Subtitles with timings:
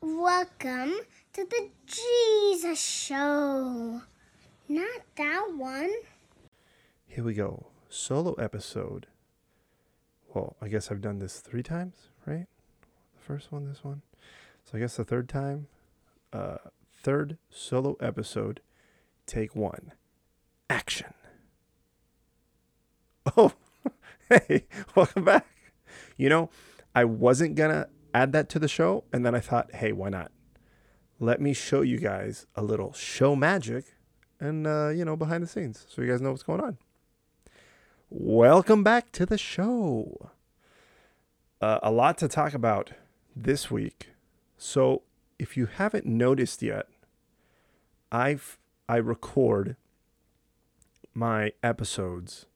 [0.00, 0.94] Welcome
[1.32, 4.02] to the Jesus Show.
[4.68, 5.90] Not that one.
[7.06, 7.68] Here we go.
[7.88, 9.06] Solo episode.
[10.34, 12.46] Well, I guess I've done this three times, right?
[13.14, 14.02] The first one, this one.
[14.64, 15.68] So I guess the third time.
[16.30, 16.58] Uh,
[16.92, 18.60] third solo episode.
[19.24, 19.92] Take one.
[20.68, 21.14] Action.
[23.36, 23.52] Oh,
[24.28, 25.46] hey, welcome back.
[26.16, 26.50] You know,
[26.94, 30.32] I wasn't to add that to the show, and then I thought, hey, why not?
[31.20, 33.84] Let me show you guys a little show magic
[34.40, 36.78] and, uh, you know, behind the scenes so you guys know what's going on.
[38.08, 40.30] Welcome back to the show.
[41.60, 42.92] Uh, a lot to talk about
[43.34, 44.10] this week.
[44.56, 45.02] So,
[45.38, 46.86] if you haven't noticed yet,
[48.10, 48.58] I've
[48.88, 49.76] I record
[51.12, 52.46] my episodes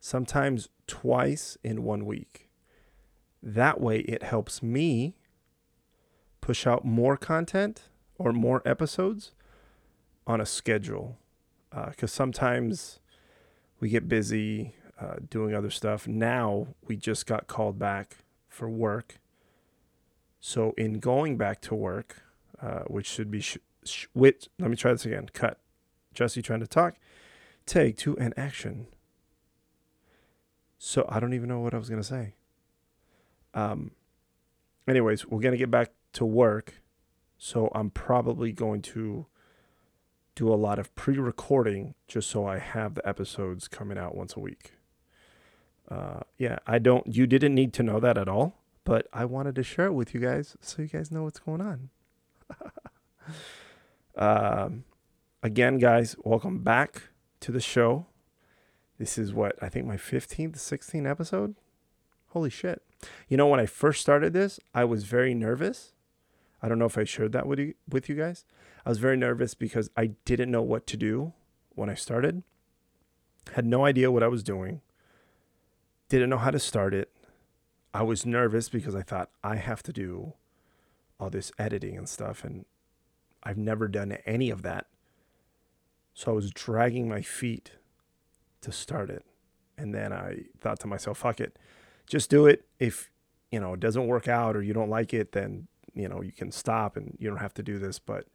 [0.00, 2.49] sometimes twice in one week.
[3.42, 5.16] That way, it helps me
[6.40, 7.82] push out more content
[8.18, 9.32] or more episodes
[10.26, 11.18] on a schedule.
[11.70, 13.00] Because uh, sometimes
[13.78, 16.06] we get busy uh, doing other stuff.
[16.06, 19.20] Now we just got called back for work.
[20.42, 22.22] So, in going back to work,
[22.62, 25.28] uh, which should be, sh- sh- which, let me try this again.
[25.32, 25.58] Cut.
[26.14, 26.96] Jesse trying to talk.
[27.66, 28.86] Take two and action.
[30.82, 32.34] So I don't even know what I was gonna say.
[33.54, 33.92] Um.
[34.88, 36.82] Anyways, we're gonna get back to work,
[37.38, 39.26] so I'm probably going to
[40.34, 44.40] do a lot of pre-recording just so I have the episodes coming out once a
[44.40, 44.72] week.
[45.90, 47.14] Uh, yeah, I don't.
[47.14, 50.14] You didn't need to know that at all, but I wanted to share it with
[50.14, 51.90] you guys so you guys know what's going on.
[54.16, 54.84] um,
[55.42, 57.08] again, guys, welcome back
[57.40, 58.06] to the show.
[58.98, 61.56] This is what I think my 15th, 16th episode.
[62.30, 62.82] Holy shit.
[63.28, 65.92] You know, when I first started this, I was very nervous.
[66.62, 68.44] I don't know if I shared that with you, with you guys.
[68.84, 71.32] I was very nervous because I didn't know what to do
[71.70, 72.42] when I started.
[73.54, 74.80] Had no idea what I was doing.
[76.08, 77.10] Didn't know how to start it.
[77.92, 80.34] I was nervous because I thought I have to do
[81.18, 82.64] all this editing and stuff and
[83.42, 84.86] I've never done any of that.
[86.14, 87.72] So I was dragging my feet
[88.60, 89.24] to start it.
[89.76, 91.58] And then I thought to myself, fuck it.
[92.10, 92.66] Just do it.
[92.80, 93.08] If,
[93.52, 96.32] you know, it doesn't work out or you don't like it, then, you know, you
[96.32, 98.26] can stop and you don't have to do this, but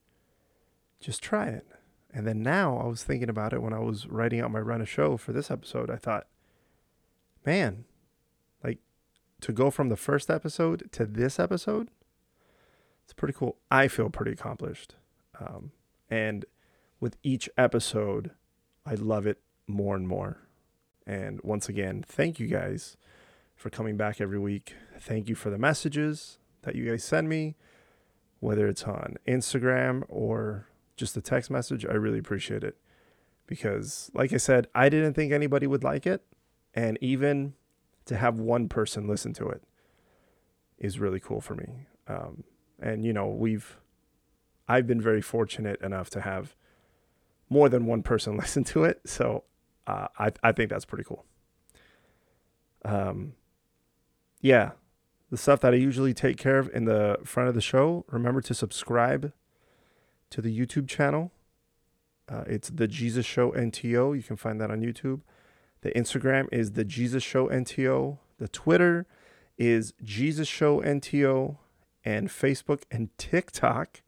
[1.02, 1.68] just try it.
[2.14, 4.80] And then now I was thinking about it when I was writing out my run
[4.80, 5.90] a show for this episode.
[5.90, 6.28] I thought,
[7.46, 7.84] man,
[8.64, 8.80] like
[9.42, 11.90] to go from the first episode to this episode,
[13.04, 13.58] it's pretty cool.
[13.70, 14.96] I feel pretty accomplished.
[15.38, 15.74] Um,
[16.10, 16.46] and
[17.02, 18.32] with each episode,
[18.86, 20.48] I love it more and more.
[21.06, 22.96] And once again, thank you guys
[23.56, 24.76] for coming back every week.
[25.00, 27.56] Thank you for the messages that you guys send me,
[28.40, 30.68] whether it's on Instagram or
[30.98, 31.86] just a text message.
[31.86, 32.78] I really appreciate it
[33.48, 36.24] because, like I said, I didn't think anybody would like it.
[36.74, 37.54] And even
[38.06, 39.64] to have one person listen to it
[40.78, 41.88] is really cool for me.
[42.08, 42.44] Um,
[42.80, 43.80] and, you know, we've,
[44.68, 46.56] I've been very fortunate enough to have
[47.50, 49.02] more than one person listen to it.
[49.06, 49.44] So
[49.88, 51.26] uh, I I think that's pretty cool.
[52.84, 53.34] Um,
[54.46, 54.72] yeah,
[55.32, 58.06] the stuff that I usually take care of in the front of the show.
[58.10, 59.34] Remember to subscribe
[60.30, 61.32] to the YouTube channel.
[62.30, 64.16] Uh, it's the Jesus Show NTO.
[64.16, 65.22] You can find that on YouTube.
[65.82, 68.20] The Instagram is the Jesus Show NTO.
[68.38, 69.08] The Twitter
[69.58, 71.58] is Jesus Show NTO,
[72.04, 74.02] and Facebook and TikTok.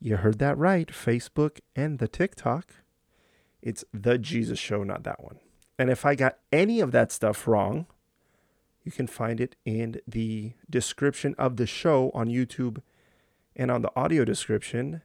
[0.00, 0.88] You heard that right.
[0.88, 2.72] Facebook and the TikTok
[3.62, 5.38] it's The Jesus Show, not that one.
[5.78, 7.86] And if I got any of that stuff wrong,
[8.82, 12.82] you can find it in the description of the show on YouTube
[13.54, 15.02] and on the audio description.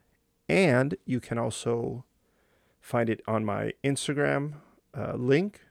[0.48, 2.06] And you can also
[2.80, 4.56] find it on my Instagram
[4.98, 5.62] uh, link.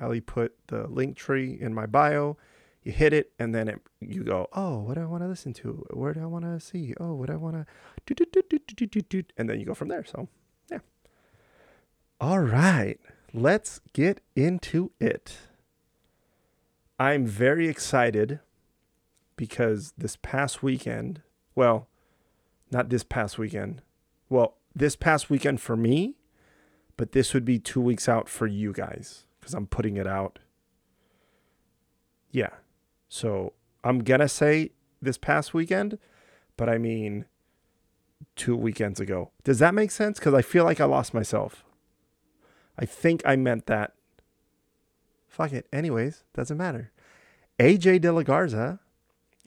[0.00, 2.36] Ally put the Linktree in my bio.
[2.82, 5.54] You hit it, and then it, you go, oh, what do I want to listen
[5.54, 5.86] to?
[5.90, 6.94] Where do I want to see?
[7.00, 7.56] Oh, what do I want
[8.06, 10.04] to, and then you go from there.
[10.04, 10.28] So
[10.70, 10.80] yeah.
[12.20, 12.98] all right,
[13.32, 15.38] let's get into it.
[16.98, 18.40] I'm very excited
[19.36, 21.22] because this past weekend,
[21.54, 21.88] well,
[22.70, 23.82] not this past weekend,
[24.28, 26.14] well, this past weekend for me,
[26.96, 30.38] but this would be two weeks out for you guys because I'm putting it out.
[32.30, 32.50] Yeah.
[33.08, 33.52] So
[33.82, 34.70] I'm going to say
[35.02, 35.98] this past weekend,
[36.56, 37.26] but I mean
[38.36, 39.30] two weekends ago.
[39.42, 40.18] Does that make sense?
[40.18, 41.64] Because I feel like I lost myself.
[42.78, 43.94] I think I meant that.
[45.34, 45.66] Fuck it.
[45.72, 46.92] Anyways, doesn't matter.
[47.58, 48.78] AJ De La Garza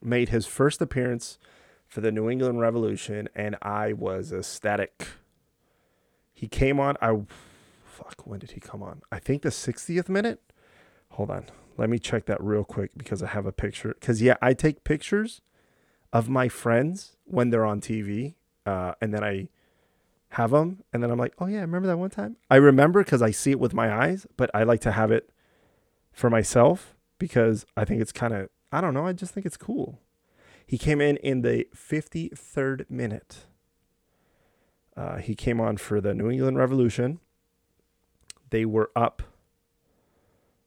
[0.01, 1.39] made his first appearance
[1.88, 5.07] for the New England Revolution, and I was ecstatic.
[6.34, 6.98] He came on.
[7.01, 7.22] I
[7.86, 8.28] fuck.
[8.28, 9.01] When did he come on?
[9.13, 10.42] I think the 60th minute.
[11.12, 11.45] Hold on.
[11.78, 13.95] Let me check that real quick because I have a picture.
[13.98, 15.40] Because yeah, I take pictures
[16.12, 18.33] of my friends when they're on TV,
[18.66, 19.48] uh, and then I
[20.31, 22.36] have them, and then I'm like, oh yeah, I remember that one time?
[22.51, 25.30] I remember because I see it with my eyes, but I like to have it
[26.18, 29.06] for myself because I think it's kind of I don't know.
[29.06, 30.02] I just think it's cool.
[30.66, 33.46] He came in in the 53rd minute.
[34.98, 37.19] Uh, he came on for the New England Revolution.
[38.50, 39.22] They were up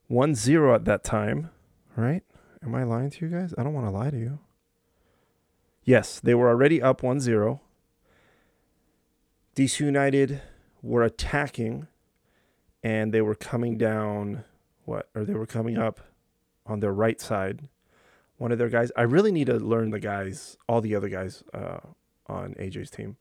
[0.07, 1.51] 1 0 at that time,
[1.97, 2.23] right?
[2.65, 3.53] Am I lying to you guys?
[3.59, 4.39] I don't want to lie to you.
[5.83, 7.61] Yes, they were already up 1 0.
[9.57, 10.43] DC United
[10.81, 11.89] were attacking
[12.85, 14.45] and they were coming down,
[14.91, 15.09] what?
[15.15, 16.01] Or they were coming up
[16.67, 17.69] on their right side.
[18.39, 21.45] One of their guys, I really need to learn the guys, all the other guys
[21.55, 21.79] uh,
[22.27, 23.17] on AJ's team.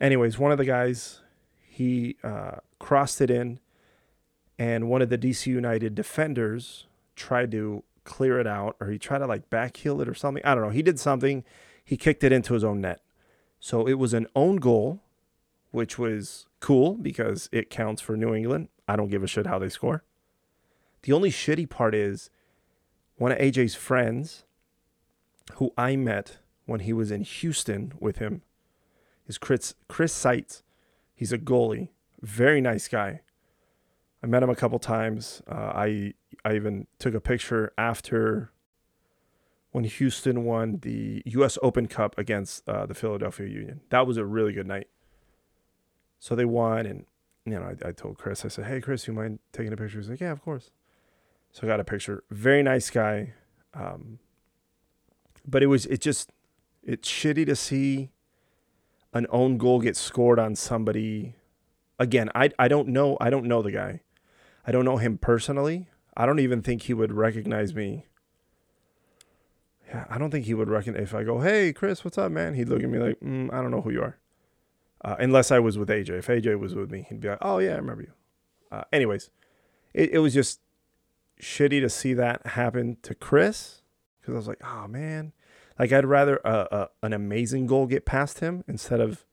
[0.00, 1.20] Anyways, one of the guys,
[1.60, 3.60] he uh, crossed it in,
[4.58, 9.18] and one of the DC United defenders tried to clear it out, or he tried
[9.18, 10.44] to like backheel it or something.
[10.44, 10.70] I don't know.
[10.70, 11.44] He did something.
[11.84, 13.00] He kicked it into his own net.
[13.60, 15.02] So it was an own goal,
[15.70, 18.68] which was cool because it counts for New England.
[18.88, 20.02] I don't give a shit how they score.
[21.02, 22.30] The only shitty part is
[23.16, 24.44] one of AJ's friends,
[25.54, 28.42] who I met when he was in Houston with him,
[29.26, 30.62] is Chris Chris Seitz.
[31.14, 31.90] He's a goalie,
[32.20, 33.20] very nice guy.
[34.22, 35.42] I met him a couple times.
[35.50, 36.14] Uh, I
[36.44, 38.52] I even took a picture after
[39.72, 41.58] when Houston won the U.S.
[41.62, 43.80] Open Cup against uh, the Philadelphia Union.
[43.90, 44.88] That was a really good night.
[46.20, 47.06] So they won, and
[47.44, 49.98] you know, I, I told Chris, I said, "Hey, Chris, you mind taking a picture?"
[49.98, 50.70] He's like, "Yeah, of course."
[51.52, 52.24] So I got a picture.
[52.30, 53.34] Very nice guy.
[53.74, 54.18] Um,
[55.46, 56.30] but it was it just
[56.82, 58.10] it's shitty to see
[59.12, 61.34] an own goal get scored on somebody.
[61.98, 64.00] Again, I I don't know I don't know the guy.
[64.66, 65.88] I don't know him personally.
[66.16, 68.06] I don't even think he would recognize me.
[69.88, 72.54] Yeah, I don't think he would recognize if I go, "Hey, Chris, what's up, man?"
[72.54, 74.18] He'd look at me like, mm, "I don't know who you are,"
[75.04, 76.18] uh, unless I was with AJ.
[76.18, 78.12] If AJ was with me, he'd be like, "Oh yeah, I remember you."
[78.70, 79.30] Uh, anyways,
[79.92, 80.60] it, it was just
[81.42, 83.82] shitty to see that happen to Chris
[84.20, 85.32] because I was like, oh man,
[85.78, 89.26] like I'd rather a, an amazing goal get past him instead of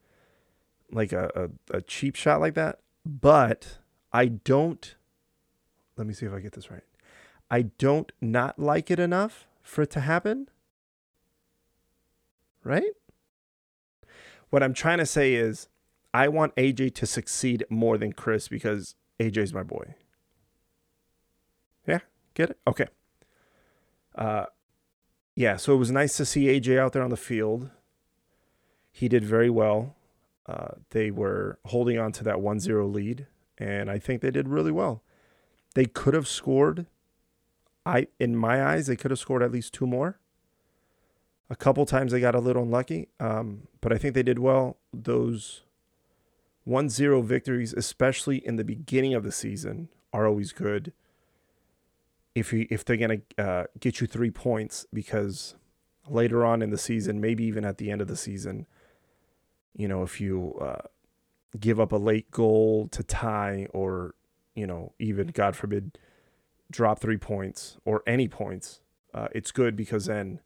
[0.92, 1.30] like a,
[1.72, 2.80] a, a cheap shot like that.
[3.06, 3.78] But
[4.12, 4.96] I don't.
[5.96, 6.84] Let me see if I get this right.
[7.52, 10.50] I don't not like it enough for it to happen.
[12.64, 12.92] Right?
[14.50, 15.68] What I'm trying to say is
[16.14, 19.96] I want AJ to succeed more than Chris because AJ's my boy.
[22.34, 22.58] Get it?
[22.68, 22.88] Okay.
[24.16, 24.46] Uh,
[25.36, 27.70] yeah, so it was nice to see AJ out there on the field.
[28.92, 29.96] He did very well.
[30.46, 33.28] Uh, they were holding on to that 1 0 lead,
[33.58, 35.04] and I think they did really well.
[35.76, 36.88] They could have scored.
[37.86, 40.20] I, in my eyes, they could have scored at least two more.
[41.50, 44.78] A couple times they got a little unlucky, um, but I think they did well.
[44.92, 45.64] Those
[46.66, 50.92] 1 0 victories, especially in the beginning of the season, are always good
[52.40, 55.56] if you if they're gonna uh, get you three points because
[56.08, 58.66] later on in the season, maybe even at the end of the season,
[59.76, 60.88] you know, if you uh,
[61.60, 64.16] give up a late goal to tie or
[64.56, 65.98] you know even God forbid
[66.72, 68.82] drop three points or any points,
[69.14, 70.40] uh, it's good because then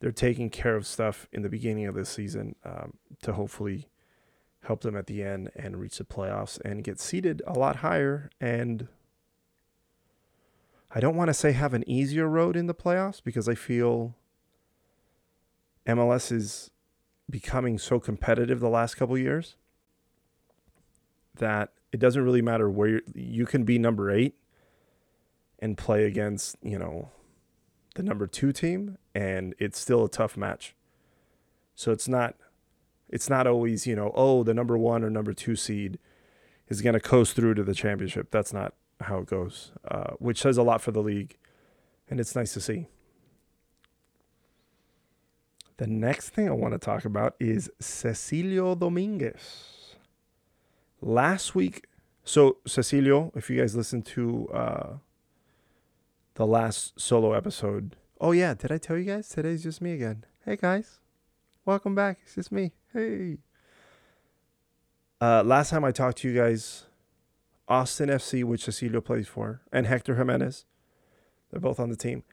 [0.00, 3.88] they're taking care of stuff in the beginning of the season um, to hopefully
[4.64, 8.30] help them at the end and reach the playoffs and get seated a lot higher
[8.40, 8.88] and
[10.94, 14.14] I don't want to say have an easier road in the playoffs because I feel
[15.86, 16.70] MLS is
[17.28, 19.56] becoming so competitive the last couple years
[21.36, 24.34] that it doesn't really matter where you can be number 8
[25.58, 27.10] and play against, you know,
[27.96, 30.76] the number 2 team and it's still a tough match.
[31.74, 32.36] So it's not
[33.08, 35.98] it's not always, you know, oh, the number 1 or number 2 seed
[36.68, 38.30] is going to coast through to the championship.
[38.30, 38.74] That's not
[39.04, 41.36] how it goes, uh, which says a lot for the league,
[42.08, 42.86] and it's nice to see.
[45.76, 49.96] The next thing I want to talk about is Cecilio Dominguez.
[51.00, 51.86] Last week,
[52.24, 54.86] so Cecilio, if you guys listened to uh,
[56.34, 59.28] the last solo episode, oh yeah, did I tell you guys?
[59.28, 60.24] Today's just me again.
[60.44, 61.00] Hey guys,
[61.64, 62.18] welcome back.
[62.24, 62.72] It's just me.
[62.92, 63.38] Hey.
[65.20, 66.86] Uh, last time I talked to you guys,
[67.68, 70.64] Austin FC, which Cecilio plays for, and Hector Jimenez,
[71.50, 72.24] they're both on the team.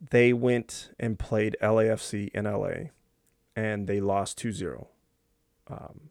[0.00, 2.90] They went and played LAFC in LA.
[3.56, 4.88] and they lost 2 0.
[5.68, 6.10] Um,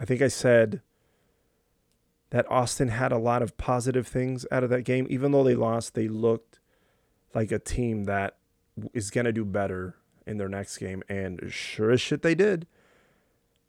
[0.00, 0.82] I think I said
[2.30, 5.06] that Austin had a lot of positive things out of that game.
[5.08, 6.58] Even though they lost, they looked
[7.34, 8.36] like a team that
[8.92, 11.02] is going to do better in their next game.
[11.08, 12.66] And sure as shit, they did.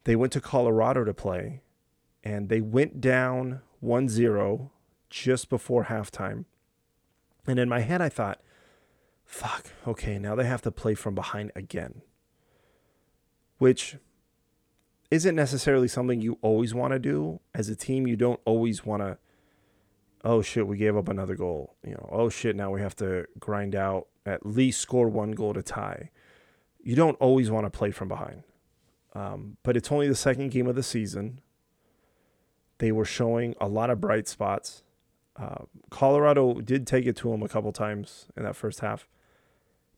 [0.03, 1.61] They went to Colorado to play,
[2.23, 4.71] and they went down 1 0
[5.09, 6.45] just before halftime.
[7.47, 8.41] And in my head, I thought,
[9.25, 12.01] fuck, okay, now they have to play from behind again.
[13.57, 13.97] Which
[15.11, 17.39] isn't necessarily something you always want to do.
[17.53, 19.17] As a team, you don't always want to,
[20.23, 21.75] oh shit, we gave up another goal.
[21.83, 25.53] You know, oh shit, now we have to grind out, at least score one goal
[25.53, 26.11] to tie.
[26.81, 28.43] You don't always want to play from behind.
[29.13, 31.41] Um, but it's only the second game of the season.
[32.79, 34.83] They were showing a lot of bright spots.
[35.36, 39.07] Uh, Colorado did take it to them a couple times in that first half.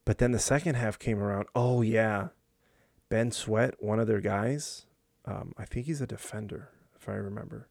[0.06, 1.48] But then the second half came around.
[1.56, 2.30] Oh, yeah.
[3.10, 4.86] Ben Sweat, one of their guys,
[5.26, 7.68] um, I think he's a defender, if I remember.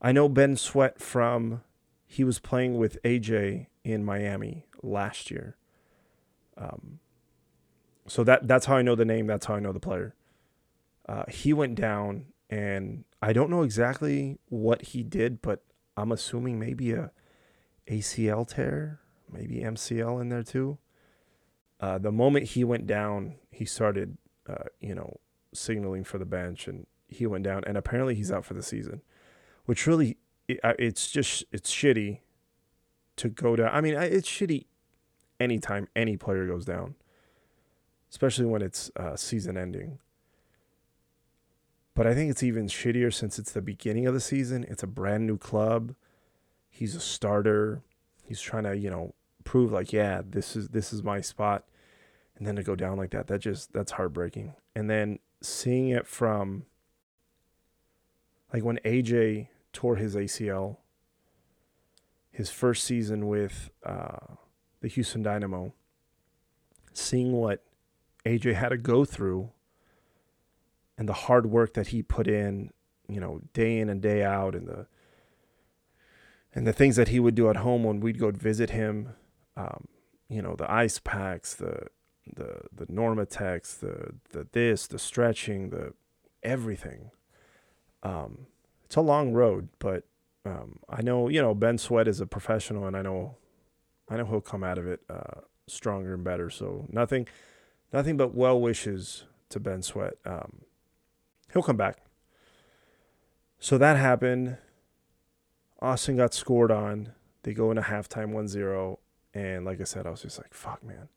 [0.00, 1.62] I know Ben Sweat from
[2.06, 5.56] he was playing with AJ in Miami last year.
[6.56, 6.98] Um,
[8.06, 9.26] so that that's how I know the name.
[9.26, 10.14] That's how I know the player.
[11.08, 15.62] Uh, he went down, and I don't know exactly what he did, but
[15.96, 17.12] I'm assuming maybe a
[17.86, 19.00] ACL tear,
[19.32, 20.78] maybe MCL in there too.
[21.78, 25.18] Uh, the moment he went down, he started, uh, you know,
[25.54, 29.00] signaling for the bench, and he went down, and apparently he's out for the season,
[29.64, 32.18] which really it, it's just it's shitty
[33.16, 33.70] to go down.
[33.72, 34.66] I mean, it's shitty
[35.38, 36.96] anytime any player goes down,
[38.10, 40.00] especially when it's uh, season ending.
[41.94, 44.64] But I think it's even shittier since it's the beginning of the season.
[44.68, 45.94] It's a brand new club.
[46.68, 47.82] He's a starter.
[48.24, 51.64] He's trying to, you know, prove like, yeah, this is this is my spot.
[52.36, 54.54] And then to go down like that, that just that's heartbreaking.
[54.74, 56.64] And then seeing it from
[58.52, 60.78] like when AJ tore his ACL
[62.30, 64.34] his first season with uh,
[64.80, 65.74] the Houston Dynamo,
[66.92, 67.62] seeing what
[68.24, 69.50] AJ had to go through
[71.00, 72.70] and the hard work that he put in,
[73.08, 74.86] you know, day in and day out, and the
[76.54, 79.14] and the things that he would do at home when we'd go visit him,
[79.56, 79.88] um,
[80.28, 81.86] you know, the ice packs, the
[82.36, 85.94] the the Normatecs, the the this, the stretching, the
[86.42, 87.12] everything.
[88.02, 88.46] Um,
[88.84, 90.04] it's a long road, but
[90.44, 93.38] um, I know you know Ben Sweat is a professional, and I know
[94.10, 96.50] I know he'll come out of it uh, stronger and better.
[96.50, 97.26] So nothing,
[97.90, 100.18] nothing but well wishes to Ben Sweat.
[100.26, 100.60] Um,
[101.52, 101.98] he'll come back.
[103.58, 104.56] So that happened.
[105.80, 107.12] Austin got scored on.
[107.42, 108.98] They go into halftime 1-0.
[109.34, 111.08] And like I said, I was just like, fuck, man.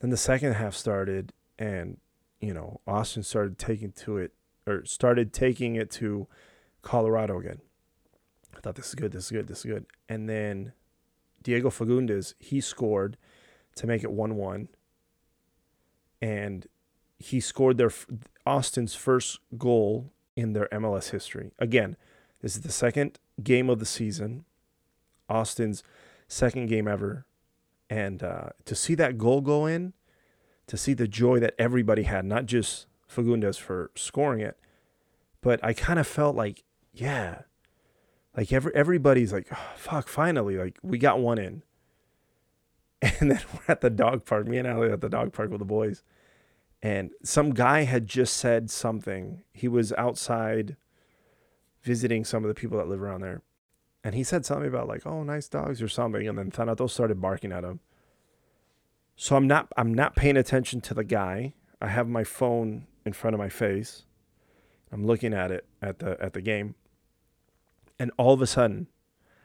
[0.00, 1.98] Then the second half started, and
[2.40, 4.32] you know Austin started taking to it
[4.66, 6.26] or started taking it to
[6.82, 7.60] Colorado again.
[8.54, 10.72] I thought this is good, this is good, this is good, and then
[11.42, 13.16] Diego Fagundez he scored
[13.76, 14.68] to make it one one,
[16.20, 16.66] and
[17.18, 17.92] he scored their
[18.46, 21.50] Austin's first goal in their MLS history.
[21.58, 21.96] Again,
[22.40, 24.44] this is the second game of the season.
[25.28, 25.82] Austin's
[26.28, 27.26] second game ever
[27.88, 29.92] and uh, to see that goal go in,
[30.66, 34.58] to see the joy that everybody had, not just Fagundez for scoring it,
[35.40, 37.42] but I kind of felt like, yeah,
[38.36, 41.62] like every everybody's like, oh, fuck, finally, like we got one in.
[43.20, 44.48] And then we're at the dog park.
[44.48, 46.02] Me and Ally at the dog park with the boys,
[46.82, 49.42] and some guy had just said something.
[49.52, 50.76] He was outside
[51.82, 53.42] visiting some of the people that live around there,
[54.04, 57.20] and he said something about like, "Oh, nice dogs" or something, and then Thanatos started
[57.20, 57.80] barking at him.
[59.16, 61.54] So I'm not I'm not paying attention to the guy.
[61.80, 64.04] I have my phone in front of my face.
[64.92, 66.74] I'm looking at it at the at the game.
[67.98, 68.88] And all of a sudden,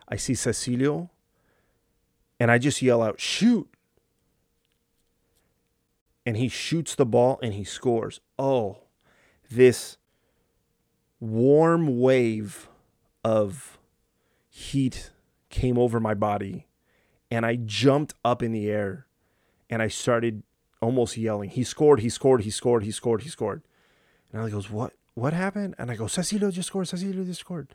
[0.09, 1.09] I see Cecilio
[2.39, 3.70] and I just yell out, "Shoot!"
[6.25, 8.19] And he shoots the ball and he scores.
[8.37, 8.83] Oh,
[9.49, 9.97] this
[11.19, 12.69] warm wave
[13.23, 13.79] of
[14.49, 15.11] heat
[15.49, 16.67] came over my body
[17.29, 19.07] and I jumped up in the air
[19.69, 20.43] and I started
[20.81, 23.61] almost yelling, He scored, he scored, he scored, he scored, he scored.
[24.33, 25.75] And I goes, What what happened?
[25.77, 27.69] And I go, Cecilio just scored, Cecilio just scored.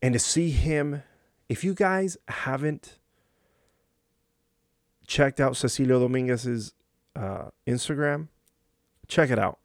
[0.00, 1.02] And to see him,
[1.48, 2.98] if you guys haven't
[5.06, 6.74] checked out Cecilio Dominguez's
[7.14, 8.28] uh, Instagram,
[9.08, 9.58] check it out.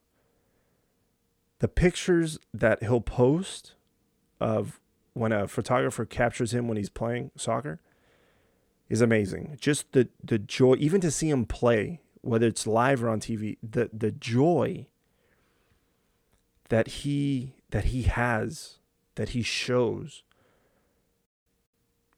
[1.59, 3.73] The pictures that he'll post
[4.39, 4.79] of
[5.13, 7.79] when a photographer captures him when he's playing soccer
[8.89, 9.57] is amazing.
[9.59, 13.57] Just the the joy, even to see him play whether it's live or on TV,
[13.63, 14.87] the the joy
[16.69, 18.77] that he that he has,
[19.15, 20.23] that he shows,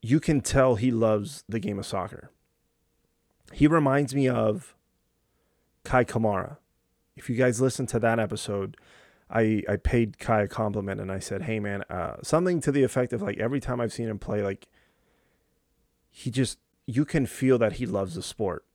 [0.01, 2.31] you can tell he loves the game of soccer.
[3.53, 4.75] He reminds me of
[5.89, 6.57] Kai Kamara.
[7.15, 8.77] If you guys listen to that episode,
[9.27, 12.83] I, I paid Kai a compliment and I said, hey man, uh, something to the
[12.83, 14.67] effect of like every time I've seen him play, like
[16.11, 18.65] he just, you can feel that he loves the sport.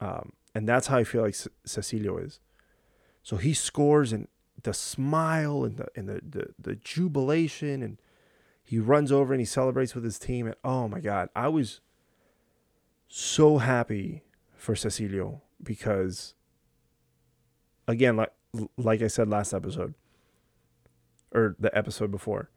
[0.00, 2.40] Um, and that's how I feel like C- Cecilio is.
[3.22, 4.26] So he scores and
[4.60, 8.02] the smile and the, and the, the, the jubilation and
[8.64, 10.46] he runs over and he celebrates with his team.
[10.46, 11.80] And oh my God, I was
[13.06, 14.24] so happy
[14.56, 16.34] for Cecilio because
[17.86, 18.32] again, like
[18.76, 19.94] like I said last episode,
[21.32, 22.50] or the episode before,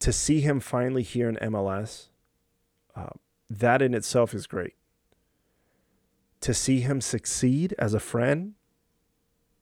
[0.00, 2.08] to see him finally here in MLS,
[2.96, 3.10] uh,
[3.48, 4.74] that in itself is great.
[6.40, 8.54] To see him succeed as a friend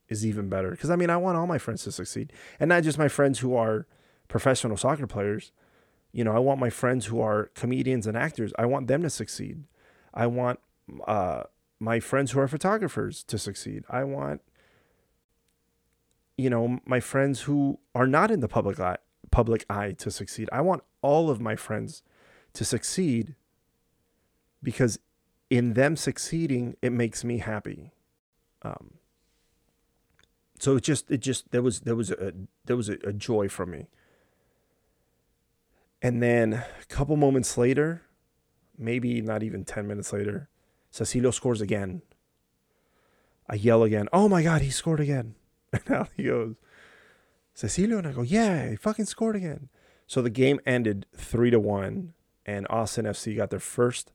[0.09, 0.71] is even better.
[0.71, 3.41] Because I mean, I want all my friends to succeed, and not just my friends
[3.41, 3.87] who are
[4.29, 5.53] professional soccer players.
[6.13, 8.53] You know, I want my friends who are comedians and actors.
[8.59, 9.65] I want them to succeed.
[10.15, 10.61] I want
[11.07, 11.45] uh,
[11.79, 13.85] my friends who are photographers to succeed.
[13.91, 14.41] I want
[16.37, 18.99] you know, my friends who are not in the public eye,
[19.31, 20.49] public eye to succeed.
[20.53, 22.03] I want all of my friends
[22.53, 23.35] to succeed
[24.63, 24.99] because
[25.49, 27.93] in them succeeding, it makes me happy.
[28.63, 28.95] Um,
[30.59, 32.33] so it just, it just, there was, there was a,
[32.65, 33.87] there was a, a joy for me.
[36.03, 38.03] And then a couple moments later,
[38.77, 40.49] maybe not even 10 minutes later,
[40.97, 42.01] Cecilio scores again.
[43.49, 45.35] I yell again, oh my God, he scored again.
[45.73, 46.55] And now he goes,
[47.55, 49.69] Cecilio, and I go, yeah, he fucking scored again.
[50.07, 52.15] So the game ended three to one,
[52.47, 54.13] and Austin FC got their first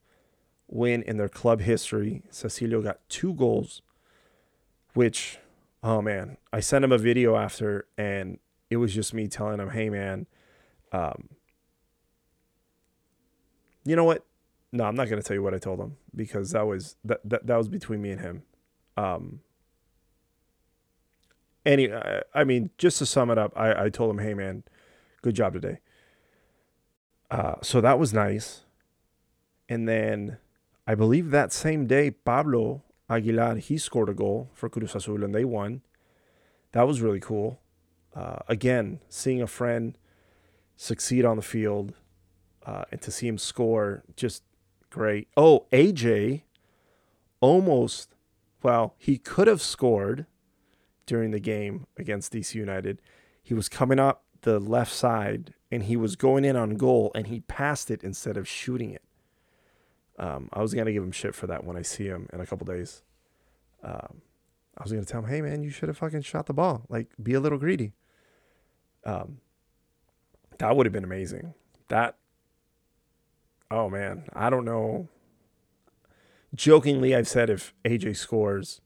[0.67, 2.23] win in their club history.
[2.31, 3.83] Cecilio got two goals,
[4.95, 5.37] which,
[5.83, 8.39] oh man, I sent him a video after, and
[8.71, 10.25] it was just me telling him, hey man,
[10.91, 11.29] um,
[13.83, 14.25] you know what?
[14.71, 17.47] No, I'm not gonna tell you what I told him because that was that that,
[17.47, 18.43] that was between me and him.
[18.97, 19.41] Um,
[21.65, 21.91] any,
[22.33, 24.63] I mean, just to sum it up, I, I told him, hey, man,
[25.21, 25.79] good job today.
[27.29, 28.61] Uh, so that was nice.
[29.69, 30.37] And then
[30.87, 35.33] I believe that same day, Pablo Aguilar, he scored a goal for Cruz Azul and
[35.35, 35.81] they won.
[36.71, 37.59] That was really cool.
[38.15, 39.97] Uh, again, seeing a friend
[40.75, 41.93] succeed on the field
[42.65, 44.43] uh, and to see him score, just
[44.91, 45.27] great.
[45.35, 46.43] Oh, AJ
[47.39, 48.13] almost,
[48.61, 50.27] well, he could have scored
[51.07, 53.01] during the game against DC United.
[53.41, 57.27] He was coming up the left side and he was going in on goal and
[57.27, 59.01] he passed it instead of shooting it.
[60.19, 62.45] Um, I was gonna give him shit for that when I see him in a
[62.45, 63.01] couple days.
[63.83, 64.21] Um,
[64.77, 66.85] I was gonna tell him, "Hey man, you should have fucking shot the ball.
[66.89, 67.93] Like, be a little greedy."
[69.03, 69.39] Um,
[70.59, 71.55] that would have been amazing.
[71.87, 72.17] That.
[73.71, 75.07] Oh man, I don't know.
[76.53, 78.81] Jokingly, I've said if AJ scores,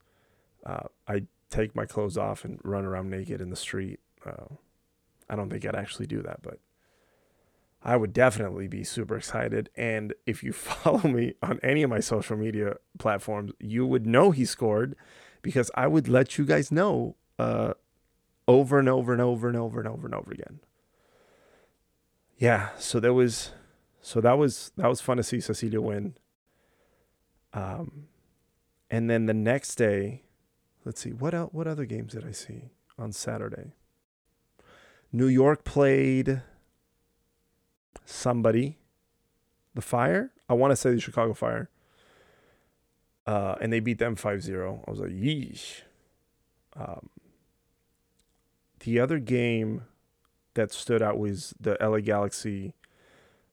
[0.64, 3.98] uh, I take my clothes off and run around naked in the street.
[4.24, 4.54] Uh,
[5.28, 6.60] I don't think I'd actually do that, but
[7.82, 9.70] I would definitely be super excited.
[9.76, 14.30] And if you follow me on any of my social media platforms, you would know
[14.30, 14.94] he scored
[15.42, 17.74] because I would let you guys know uh,
[18.46, 20.60] over and over and over and over and over and over again.
[22.38, 23.50] Yeah, so there was,
[24.06, 26.14] so that was that was fun to see Cecilio win.
[27.52, 28.06] Um,
[28.88, 30.22] and then the next day,
[30.84, 33.72] let's see what else, what other games did I see on Saturday?
[35.10, 36.42] New York played
[38.04, 38.78] somebody,
[39.74, 40.30] the Fire.
[40.48, 41.68] I want to say the Chicago Fire.
[43.26, 44.84] Uh, and they beat them 5-0.
[44.86, 45.80] I was like, yeesh.
[46.76, 47.08] Um,
[48.78, 49.82] the other game
[50.54, 52.72] that stood out was the LA Galaxy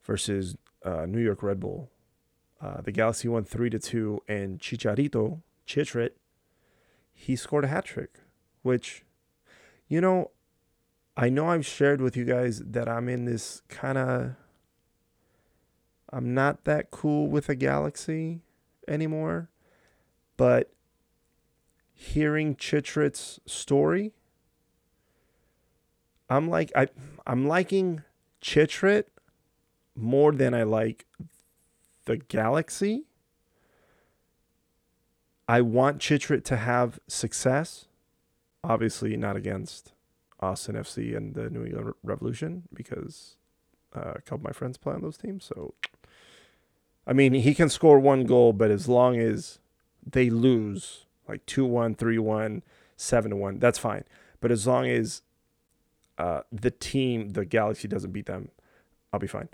[0.04, 1.90] versus uh, New York Red Bull.
[2.62, 6.12] Uh, the Galaxy won three to two, and Chicharito Chitrit
[7.14, 8.20] he scored a hat trick,
[8.64, 9.06] which,
[9.88, 10.32] you know,
[11.16, 14.36] I know I've shared with you guys that I'm in this kind of.
[16.12, 18.42] I'm not that cool with a galaxy
[18.88, 19.50] anymore,
[20.38, 20.74] but
[21.94, 24.14] hearing Chitrit's story,
[26.30, 26.88] I'm like I
[27.26, 28.04] I'm liking
[28.42, 29.06] Chitrit
[29.96, 31.06] more than I like
[32.06, 33.06] the galaxy
[35.48, 37.86] I want Chitrit to have success.
[38.64, 39.92] Obviously, not against
[40.40, 43.36] Austin FC and the New England Revolution because
[43.96, 45.44] uh, a couple of my friends play on those teams.
[45.44, 45.74] So,
[47.06, 49.60] I mean, he can score one goal, but as long as
[50.06, 52.62] they lose like 2-1, 3-1,
[52.98, 54.06] 7-1, that's fine.
[54.40, 55.22] But as long as
[56.18, 58.50] uh, the team, the Galaxy doesn't beat them,
[59.12, 59.50] I'll be fine.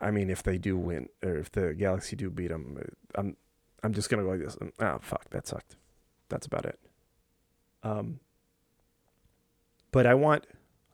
[0.00, 2.78] I mean, if they do win, or if the Galaxy do beat them,
[3.14, 3.36] I'm
[3.82, 4.56] I'm just gonna go like this.
[4.80, 5.76] Ah, oh, fuck, that sucked.
[6.28, 6.78] That's about it.
[7.82, 8.20] Um,
[9.90, 10.46] but I want,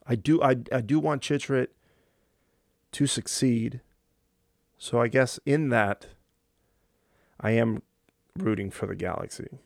[0.05, 1.67] I do, I I do want Chitrit
[2.91, 3.81] to succeed.
[4.77, 6.07] So I guess in that,
[7.39, 7.81] I am
[8.37, 9.59] rooting for the Galaxy.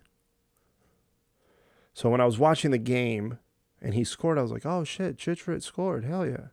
[1.93, 3.37] So when I was watching the game
[3.81, 6.03] and he scored, I was like, oh shit, Chitrit scored.
[6.05, 6.47] Hell yeah.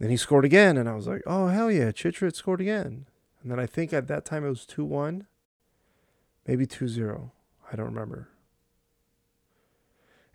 [0.00, 3.06] Then he scored again, and I was like, oh, hell yeah, Chitrit scored again.
[3.42, 5.26] And then I think at that time it was 2 1,
[6.48, 7.32] maybe 2 0.
[7.70, 8.28] I don't remember.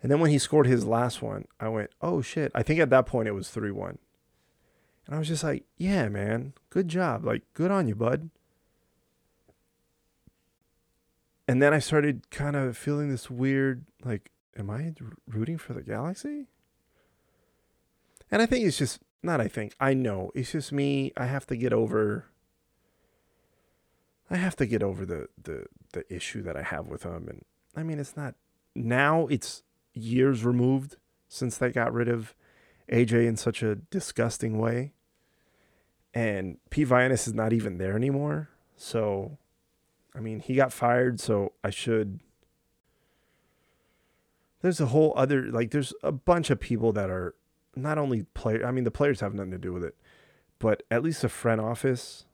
[0.00, 2.52] And then when he scored his last one, I went, oh shit.
[2.54, 3.98] I think at that point it was 3 1.
[5.06, 7.24] And I was just like, yeah, man, good job.
[7.24, 8.30] Like, good on you, bud.
[11.48, 14.94] And then I started kind of feeling this weird, like, am I
[15.26, 16.46] rooting for the galaxy?
[18.30, 20.30] And I think it's just, not I think, I know.
[20.34, 21.12] It's just me.
[21.16, 22.26] I have to get over.
[24.30, 27.44] I have to get over the, the, the issue that I have with him And
[27.76, 28.34] I mean, it's not,
[28.74, 29.62] now it's
[29.92, 30.96] years removed
[31.28, 32.34] since they got rid of
[32.90, 34.92] AJ in such a disgusting way
[36.16, 38.48] and Pete Vagenas is not even there anymore.
[38.74, 39.36] So,
[40.14, 42.20] I mean, he got fired, so I should.
[44.62, 47.34] There's a whole other like there's a bunch of people that are
[47.76, 48.66] not only player.
[48.66, 49.96] I mean, the players have nothing to do with it,
[50.58, 52.24] but at least a front office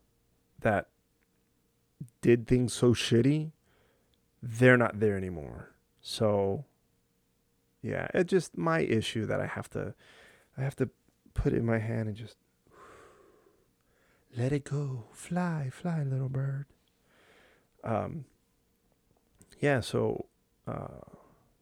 [0.60, 0.88] that
[2.20, 3.50] did things so shitty,
[4.42, 5.70] they're not there anymore.
[6.00, 6.64] So,
[7.82, 9.94] yeah, it's just my issue that I have to,
[10.56, 10.90] I have to
[11.34, 12.36] put in my hand and just
[14.36, 15.04] let it go.
[15.12, 16.66] Fly, fly, little bird.
[17.84, 18.24] Um,
[19.60, 20.26] yeah, so
[20.66, 21.02] uh,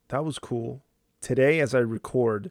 [0.08, 0.82] that was cool.
[1.20, 2.50] Today, as I record,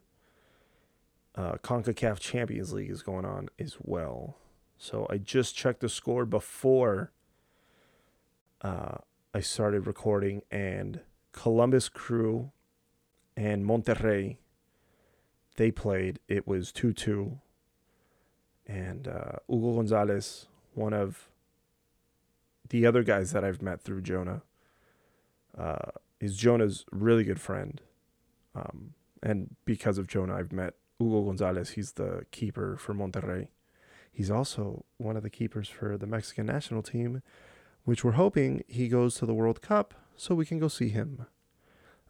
[1.39, 4.35] uh, CONCACAF Champions League is going on as well.
[4.77, 7.13] So I just checked the score before
[8.61, 8.97] uh,
[9.33, 10.99] I started recording, and
[11.31, 12.51] Columbus Crew
[13.37, 14.35] and Monterrey,
[15.55, 16.19] they played.
[16.27, 17.39] It was 2 2
[18.67, 21.29] and uh, Hugo Gonzalez, one of
[22.67, 24.41] the other guys that I've met through Jonah,
[25.57, 27.79] uh, is Jonah's really good friend.
[28.53, 31.71] Um, and because of Jonah, I've met Hugo Gonzalez.
[31.71, 33.47] He's the keeper for Monterrey.
[34.11, 37.21] He's also one of the keepers for the Mexican national team,
[37.85, 41.25] which we're hoping he goes to the World Cup so we can go see him.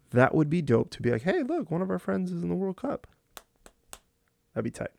[0.10, 2.49] That would be dope to be like, hey, look, one of our friends is in
[2.49, 3.06] the World Cup.
[4.54, 4.89] That'd be tight.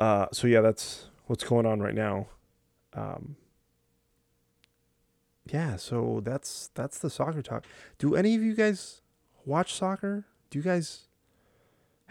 [0.00, 2.26] Uh, so yeah, that's what's going on right now.
[2.92, 3.36] Um,
[5.46, 7.64] yeah, so that's that's the soccer talk.
[7.98, 9.02] Do any of you guys
[9.44, 10.24] watch soccer?
[10.50, 11.02] Do you guys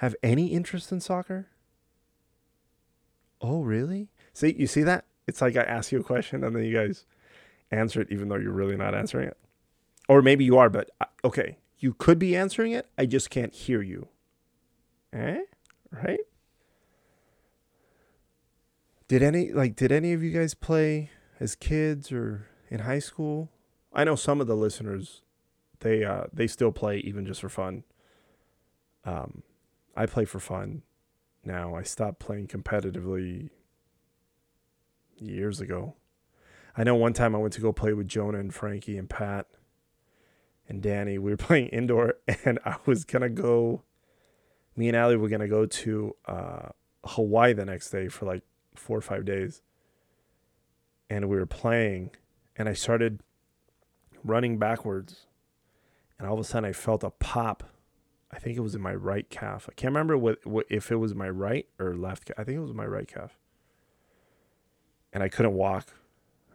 [0.03, 1.47] have any interest in soccer?
[3.39, 4.09] Oh, really?
[4.33, 5.05] See, you see that?
[5.27, 7.05] It's like I ask you a question and then you guys
[7.71, 9.37] answer it even though you're really not answering it.
[10.09, 12.89] Or maybe you are, but uh, okay, you could be answering it.
[12.97, 14.09] I just can't hear you.
[15.13, 15.39] Eh?
[15.89, 16.19] Right?
[19.07, 23.51] Did any like did any of you guys play as kids or in high school?
[23.93, 25.21] I know some of the listeners
[25.79, 27.85] they uh they still play even just for fun.
[29.05, 29.43] Um
[29.95, 30.83] I play for fun
[31.43, 31.75] now.
[31.75, 33.49] I stopped playing competitively
[35.17, 35.95] years ago.
[36.75, 39.47] I know one time I went to go play with Jonah and Frankie and Pat
[40.67, 41.17] and Danny.
[41.17, 43.83] We were playing indoor and I was gonna go
[44.75, 46.69] me and Ally were gonna go to uh
[47.05, 48.43] Hawaii the next day for like
[48.75, 49.61] four or five days.
[51.09, 52.11] And we were playing,
[52.57, 53.21] and I started
[54.23, 55.27] running backwards.
[56.17, 57.63] And all of a sudden, I felt a pop.
[58.33, 59.69] I think it was in my right calf.
[59.69, 62.31] I can't remember what, what if it was my right or left.
[62.35, 63.37] I think it was my right calf.
[65.11, 65.93] And I couldn't walk.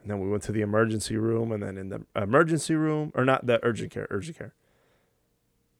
[0.02, 3.24] And then we went to the emergency room, and then in the emergency room, or
[3.24, 4.54] not the urgent care, urgent care.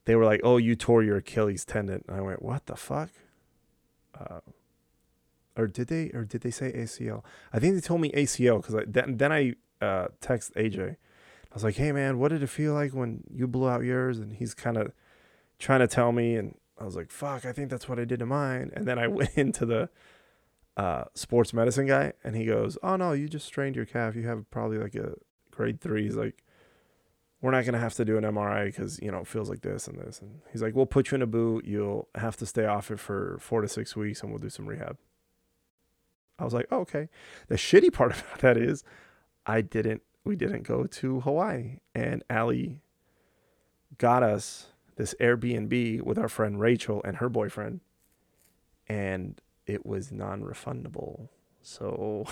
[0.05, 3.09] They were like, "Oh, you tore your Achilles tendon." And I went, "What the fuck?"
[4.17, 4.39] Uh,
[5.57, 7.23] or did they or did they say ACL?
[7.51, 10.91] I think they told me ACL because I then then I uh, text AJ.
[10.91, 14.19] I was like, "Hey man, what did it feel like when you blew out yours?"
[14.19, 14.93] And he's kind of
[15.59, 18.19] trying to tell me, and I was like, "Fuck, I think that's what I did
[18.19, 19.89] to mine." And then I went into the
[20.77, 24.15] uh, sports medicine guy, and he goes, "Oh no, you just strained your calf.
[24.15, 25.13] You have probably like a
[25.51, 26.03] grade three.
[26.03, 26.43] He's like,
[27.41, 29.87] "We're not gonna have to do an MRI because you know it feels like this
[29.87, 31.65] and this." And he's like, "We'll put you in a boot.
[31.65, 34.67] You'll have to stay off it for four to six weeks, and we'll do some
[34.67, 34.97] rehab."
[36.39, 37.09] I was like, oh, okay.
[37.47, 38.83] The shitty part about that is
[39.45, 42.79] I didn't we didn't go to Hawaii and Ally
[43.97, 44.67] got us
[44.99, 47.79] this Airbnb with our friend Rachel and her boyfriend
[48.85, 51.29] and it was non-refundable.
[51.61, 52.27] So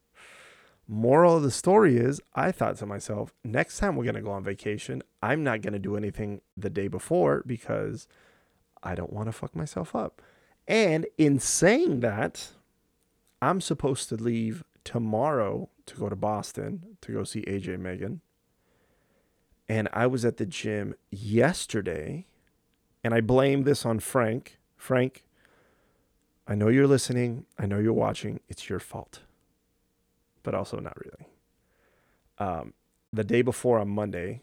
[0.86, 4.32] moral of the story is I thought to myself, next time we're going to go
[4.32, 8.06] on vacation, I'm not going to do anything the day before because
[8.82, 10.20] I don't want to fuck myself up.
[10.66, 12.50] And in saying that,
[13.40, 18.20] I'm supposed to leave tomorrow to go to Boston to go see AJ Megan.
[19.68, 22.26] And I was at the gym yesterday,
[23.04, 24.58] and I blame this on Frank.
[24.76, 25.24] Frank,
[26.46, 27.44] I know you're listening.
[27.58, 28.40] I know you're watching.
[28.48, 29.20] It's your fault,
[30.42, 31.28] but also not really.
[32.38, 32.72] Um,
[33.12, 34.42] the day before on Monday,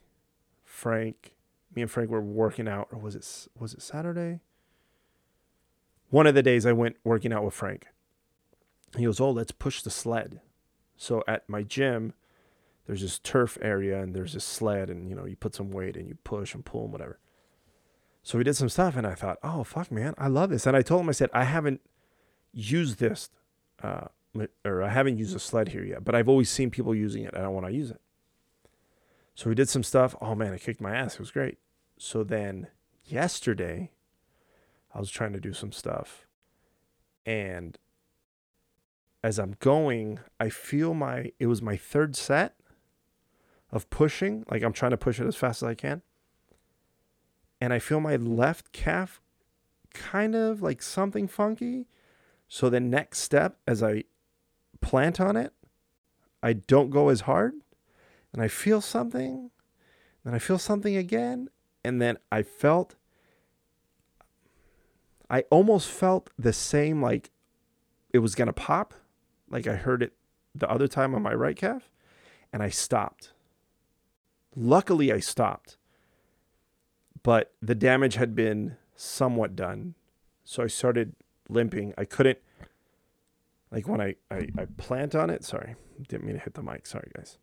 [0.64, 1.34] Frank,
[1.74, 4.42] me and Frank were working out, or was it was it Saturday?
[6.10, 7.88] One of the days I went working out with Frank.
[8.96, 10.42] He goes, "Oh, let's push the sled."
[10.96, 12.14] So at my gym,
[12.86, 15.98] there's this turf area and there's this sled, and you know you put some weight
[15.98, 17.20] and you push and pull and whatever.
[18.22, 20.76] So we did some stuff, and I thought, "Oh fuck, man, I love this." And
[20.76, 21.82] I told him, I said, "I haven't
[22.54, 23.30] used this,
[23.82, 24.08] uh,
[24.64, 27.34] or I haven't used a sled here yet, but I've always seen people using it.
[27.34, 28.02] and I want to use it."
[29.34, 30.16] So we did some stuff.
[30.22, 31.16] Oh man, I kicked my ass.
[31.16, 31.58] It was great.
[31.98, 32.68] So then
[33.04, 33.92] yesterday,
[34.94, 36.28] I was trying to do some stuff,
[37.26, 37.78] and
[39.24, 42.56] as I'm going, I feel my it was my third set
[43.72, 46.02] of pushing, like I'm trying to push it as fast as I can.
[47.60, 49.22] And I feel my left calf
[49.94, 51.88] kind of like something funky.
[52.48, 54.04] So the next step as I
[54.82, 55.54] plant on it,
[56.44, 57.54] I don't go as hard
[58.36, 59.50] and I feel something,
[60.26, 61.50] and I feel something again,
[61.86, 62.96] and then I felt
[65.30, 67.32] I almost felt the same like
[68.12, 68.94] it was going to pop
[69.50, 70.14] like I heard it
[70.54, 71.90] the other time on my right calf,
[72.52, 73.32] and I stopped.
[74.56, 75.78] Luckily, I stopped,
[77.24, 79.96] but the damage had been somewhat done.
[80.44, 81.16] So I started
[81.50, 81.94] limping.
[81.98, 82.40] I couldn't,
[83.72, 85.76] like when I, I, I plant on it, sorry,
[86.08, 86.86] didn't mean to hit the mic.
[86.86, 87.38] Sorry, guys.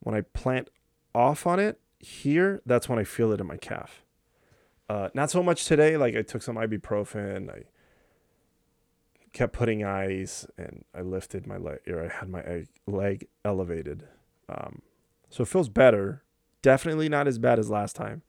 [0.00, 0.70] When I plant
[1.14, 4.02] off on it here, that's when I feel it in my calf.
[4.88, 5.96] Uh, not so much today.
[5.96, 7.48] Like I took some ibuprofen.
[7.48, 7.62] I
[9.32, 14.08] kept putting ice and I lifted my leg or I had my leg elevated.
[14.48, 14.82] Um,
[15.30, 16.22] so it feels better.
[16.62, 18.22] Definitely not as bad as last time.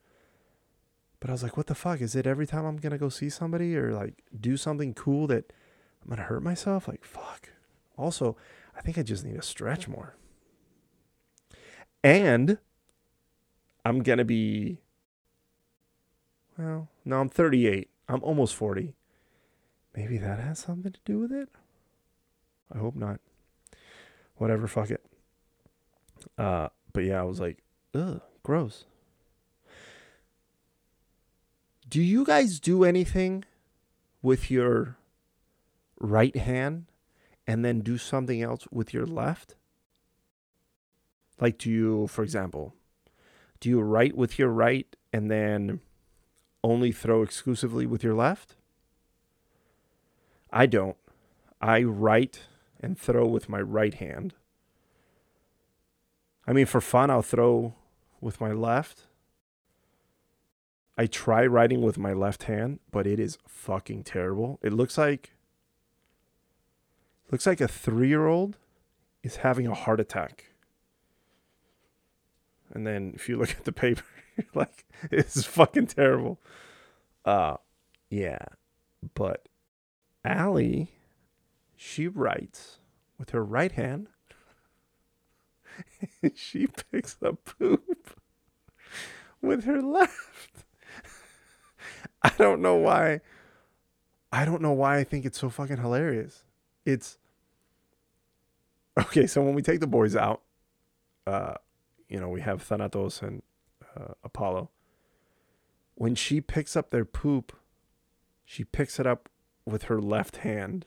[1.20, 2.00] But I was like, what the fuck?
[2.00, 5.26] Is it every time I'm going to go see somebody or like do something cool
[5.26, 5.52] that
[6.02, 6.88] I'm going to hurt myself?
[6.88, 7.50] Like, fuck.
[7.96, 8.36] Also,
[8.76, 10.16] I think I just need to stretch more.
[12.02, 12.58] And
[13.84, 14.80] I'm going to be,
[16.58, 17.88] well, no, I'm 38.
[18.08, 18.94] I'm almost 40.
[19.94, 21.48] Maybe that has something to do with it.
[22.74, 23.20] I hope not.
[24.36, 25.04] Whatever, fuck it.
[26.36, 27.42] Uh, but yeah, I was mm.
[27.42, 27.58] like,
[27.94, 28.84] ugh, gross.
[31.88, 33.44] Do you guys do anything
[34.22, 34.96] with your
[36.00, 36.86] right hand
[37.46, 39.56] and then do something else with your left?
[41.40, 42.74] Like, do you, for example,
[43.60, 45.80] do you write with your right and then
[46.64, 48.54] only throw exclusively with your left?
[50.50, 50.96] I don't.
[51.60, 52.40] I write
[52.80, 54.34] and throw with my right hand.
[56.46, 57.74] I mean, for fun, I'll throw
[58.20, 59.06] with my left.
[60.96, 64.58] I try writing with my left hand, but it is fucking terrible.
[64.62, 65.32] It looks like
[67.30, 68.58] looks like a 3-year-old
[69.22, 70.46] is having a heart attack.
[72.74, 74.04] And then if you look at the paper,
[74.54, 76.38] like it's fucking terrible.
[77.24, 77.56] Uh
[78.10, 78.44] yeah.
[79.14, 79.48] But
[80.24, 80.84] Ally,
[81.74, 82.78] she writes
[83.18, 84.08] with her right hand.
[86.34, 88.18] she picks up poop
[89.40, 90.64] with her left.
[92.22, 93.20] I don't know why.
[94.32, 96.44] I don't know why I think it's so fucking hilarious.
[96.86, 97.18] It's
[98.98, 99.26] okay.
[99.26, 100.42] So when we take the boys out,
[101.26, 101.54] uh,
[102.08, 103.42] you know, we have Thanatos and
[103.96, 104.70] uh, Apollo.
[105.94, 107.52] When she picks up their poop,
[108.44, 109.28] she picks it up
[109.66, 110.86] with her left hand.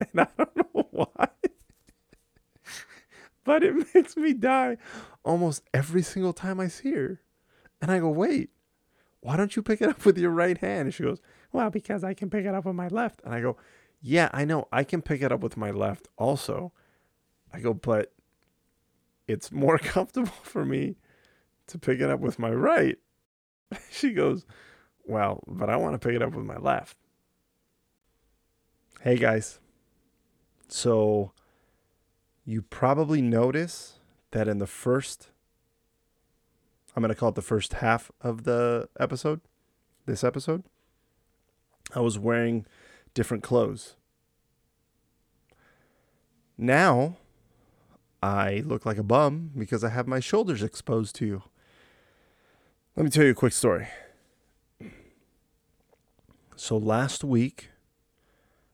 [0.00, 0.61] and I don't know.
[3.44, 4.76] But it makes me die
[5.24, 7.20] almost every single time I see her.
[7.80, 8.50] And I go, wait,
[9.20, 10.86] why don't you pick it up with your right hand?
[10.86, 11.20] And she goes,
[11.52, 13.20] well, because I can pick it up with my left.
[13.24, 13.56] And I go,
[14.00, 14.68] yeah, I know.
[14.72, 16.72] I can pick it up with my left also.
[17.52, 18.12] I go, but
[19.28, 20.96] it's more comfortable for me
[21.68, 22.98] to pick it up with my right.
[23.90, 24.44] She goes,
[25.06, 26.96] well, but I want to pick it up with my left.
[29.00, 29.58] Hey guys.
[30.68, 31.32] So
[32.44, 33.98] you probably notice
[34.32, 35.28] that in the first,
[36.94, 39.40] I'm going to call it the first half of the episode,
[40.06, 40.64] this episode,
[41.94, 42.66] I was wearing
[43.14, 43.96] different clothes.
[46.56, 47.16] Now,
[48.22, 51.42] I look like a bum because I have my shoulders exposed to you.
[52.96, 53.88] Let me tell you a quick story.
[56.56, 57.70] So last week,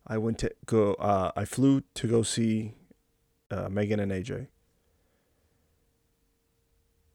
[0.07, 0.95] I went to go.
[0.95, 2.75] Uh, I flew to go see
[3.51, 4.49] uh, Megan and AJ.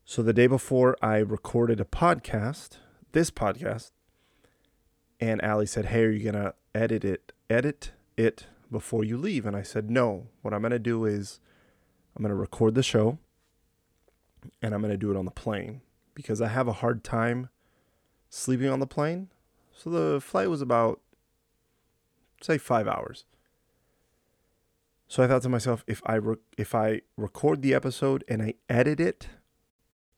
[0.05, 2.77] So the day before, I recorded a podcast,
[3.13, 3.91] this podcast,
[5.19, 7.31] and Ally said, "Hey, are you gonna edit it?
[7.49, 10.27] Edit it before you leave?" And I said, "No.
[10.41, 11.39] What I'm gonna do is,
[12.15, 13.17] I'm gonna record the show,
[14.61, 15.81] and I'm gonna do it on the plane
[16.13, 17.49] because I have a hard time
[18.29, 19.29] sleeping on the plane.
[19.71, 20.99] So the flight was about,
[22.41, 23.25] say, five hours."
[25.13, 28.55] So I thought to myself, if I re- if I record the episode and I
[28.67, 29.27] edit it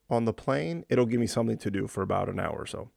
[0.09, 2.91] on the plane, it'll give me something to do for about an hour or so.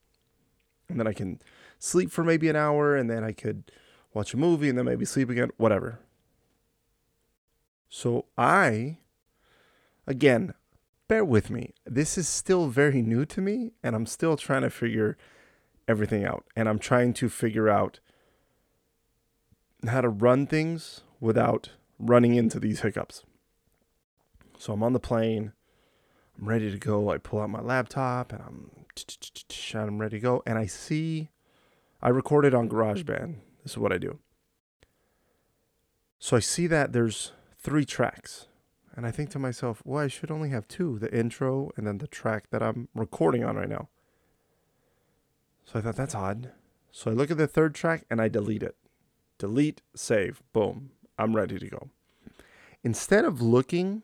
[0.87, 1.41] And then I can
[1.77, 3.69] sleep for maybe an hour and then I could
[4.13, 5.99] watch a movie and then maybe sleep again, whatever.
[7.89, 8.99] So I
[10.07, 10.53] again,
[11.09, 11.73] bear with me.
[11.85, 15.17] This is still very new to me and I'm still trying to figure
[15.85, 16.45] everything out.
[16.55, 17.99] And I'm trying to figure out
[19.85, 23.23] how to run things without running into these hiccups.
[24.57, 25.53] So I'm on the plane.
[26.39, 27.11] I'm ready to go.
[27.11, 28.71] I pull out my laptop and I'm
[29.73, 30.43] I'm ready to go.
[30.45, 31.29] And I see
[32.01, 33.35] I recorded on GarageBand.
[33.63, 34.19] This is what I do.
[36.17, 38.47] So I see that there's three tracks.
[38.95, 41.99] And I think to myself, well, I should only have two the intro and then
[41.99, 43.87] the track that I'm recording on right now.
[45.63, 46.51] So I thought that's odd.
[46.91, 48.75] So I look at the third track and I delete it.
[49.37, 50.91] Delete, save, boom.
[51.19, 51.89] I'm ready to go.
[52.81, 54.03] Instead of looking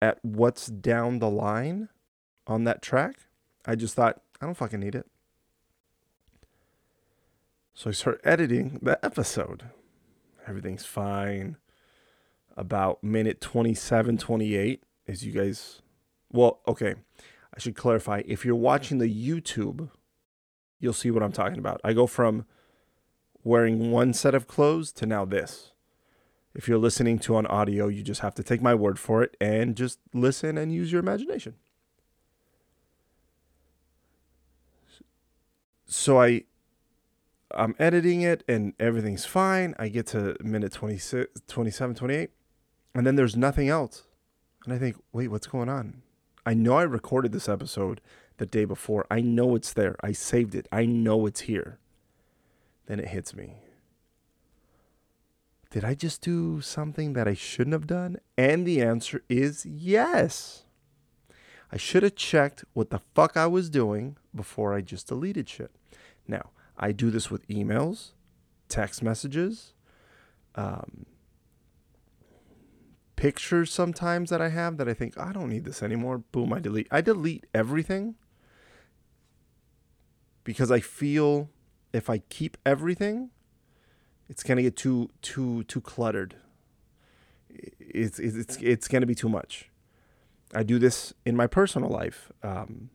[0.00, 1.90] at what's down the line
[2.46, 3.16] on that track,
[3.66, 5.06] I just thought, I don't fucking need it.
[7.74, 9.64] So I start editing the episode.
[10.48, 11.58] Everything's fine.
[12.56, 15.82] About minute 27, 28, as you guys,
[16.32, 16.94] well, okay,
[17.54, 18.22] I should clarify.
[18.26, 19.90] If you're watching the YouTube,
[20.78, 21.80] you'll see what I'm talking about.
[21.84, 22.46] I go from
[23.42, 25.72] wearing one set of clothes to now this.
[26.54, 29.36] If you're listening to on audio, you just have to take my word for it
[29.40, 31.56] and just listen and use your imagination.
[35.86, 36.44] So I
[37.50, 39.74] I'm editing it and everything's fine.
[39.78, 42.30] I get to minute 26 27 28
[42.94, 44.04] and then there's nothing else.
[44.64, 46.02] And I think, "Wait, what's going on?"
[46.46, 48.00] I know I recorded this episode
[48.38, 49.06] the day before.
[49.10, 49.96] I know it's there.
[50.02, 50.68] I saved it.
[50.72, 51.78] I know it's here.
[52.86, 53.63] Then it hits me
[55.74, 58.18] did I just do something that I shouldn't have done?
[58.38, 60.66] And the answer is yes.
[61.72, 65.72] I should have checked what the fuck I was doing before I just deleted shit.
[66.28, 68.12] Now, I do this with emails,
[68.68, 69.74] text messages,
[70.54, 71.06] um,
[73.16, 76.18] pictures sometimes that I have that I think, I don't need this anymore.
[76.18, 76.86] Boom, I delete.
[76.92, 78.14] I delete everything
[80.44, 81.50] because I feel
[81.92, 83.30] if I keep everything,
[84.28, 86.36] it's gonna get too too too cluttered.
[87.50, 89.70] It's it's it's gonna be too much.
[90.54, 92.30] I do this in my personal life.
[92.42, 92.90] Um,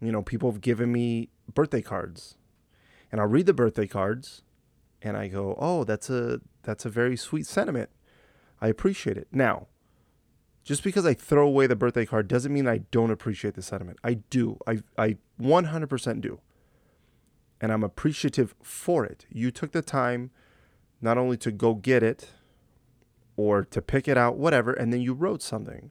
[0.00, 2.36] you know, people have given me birthday cards,
[3.10, 4.42] and I'll read the birthday cards,
[5.00, 7.90] and I go, "Oh, that's a that's a very sweet sentiment.
[8.60, 9.68] I appreciate it." Now,
[10.64, 13.98] just because I throw away the birthday card doesn't mean I don't appreciate the sentiment.
[14.02, 14.58] I do.
[14.66, 16.40] I I 100% do
[17.60, 19.26] and I'm appreciative for it.
[19.30, 20.30] You took the time
[21.00, 22.30] not only to go get it
[23.36, 25.90] or to pick it out, whatever, and then you wrote something.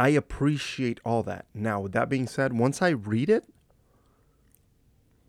[0.00, 1.46] I appreciate all that.
[1.52, 3.44] Now, with that being said, once I read it,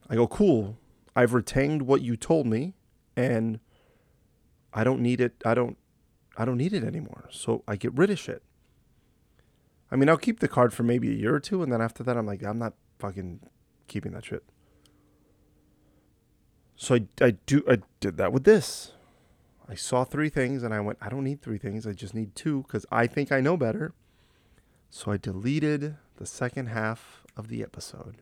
[0.10, 0.78] I go, cool.
[1.16, 2.74] I've retained what you told me
[3.16, 3.60] and
[4.74, 5.42] I don't need it.
[5.46, 5.78] I don't
[6.38, 7.28] I don't need it anymore.
[7.32, 8.44] So I get rid of shit.
[9.92, 12.04] I mean, I'll keep the card for maybe a year or two and then after
[12.04, 13.42] that I'm like, I'm not fucking
[13.90, 14.44] keeping that shit.
[16.76, 18.94] So I, I do I did that with this.
[19.68, 21.86] I saw three things and I went, I don't need three things.
[21.86, 23.94] I just need two because I think I know better.
[24.90, 28.16] So I deleted the second half of the episode.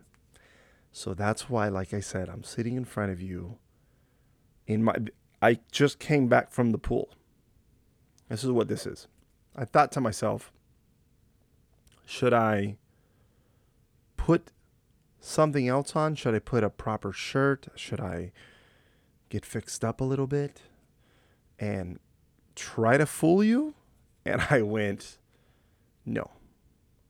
[0.91, 3.59] So that's why, like I said, I'm sitting in front of you.
[4.65, 4.95] In my,
[5.41, 7.09] I just came back from the pool.
[8.27, 9.07] This is what this is.
[9.55, 10.51] I thought to myself,
[12.05, 12.75] should I
[14.17, 14.51] put
[15.27, 16.15] something else on?
[16.15, 17.67] Should I put a proper shirt?
[17.75, 18.31] Should I
[19.29, 20.61] get fixed up a little bit
[21.59, 21.99] and
[22.55, 23.75] try to fool you?
[24.25, 25.17] And I went,
[26.05, 26.31] no,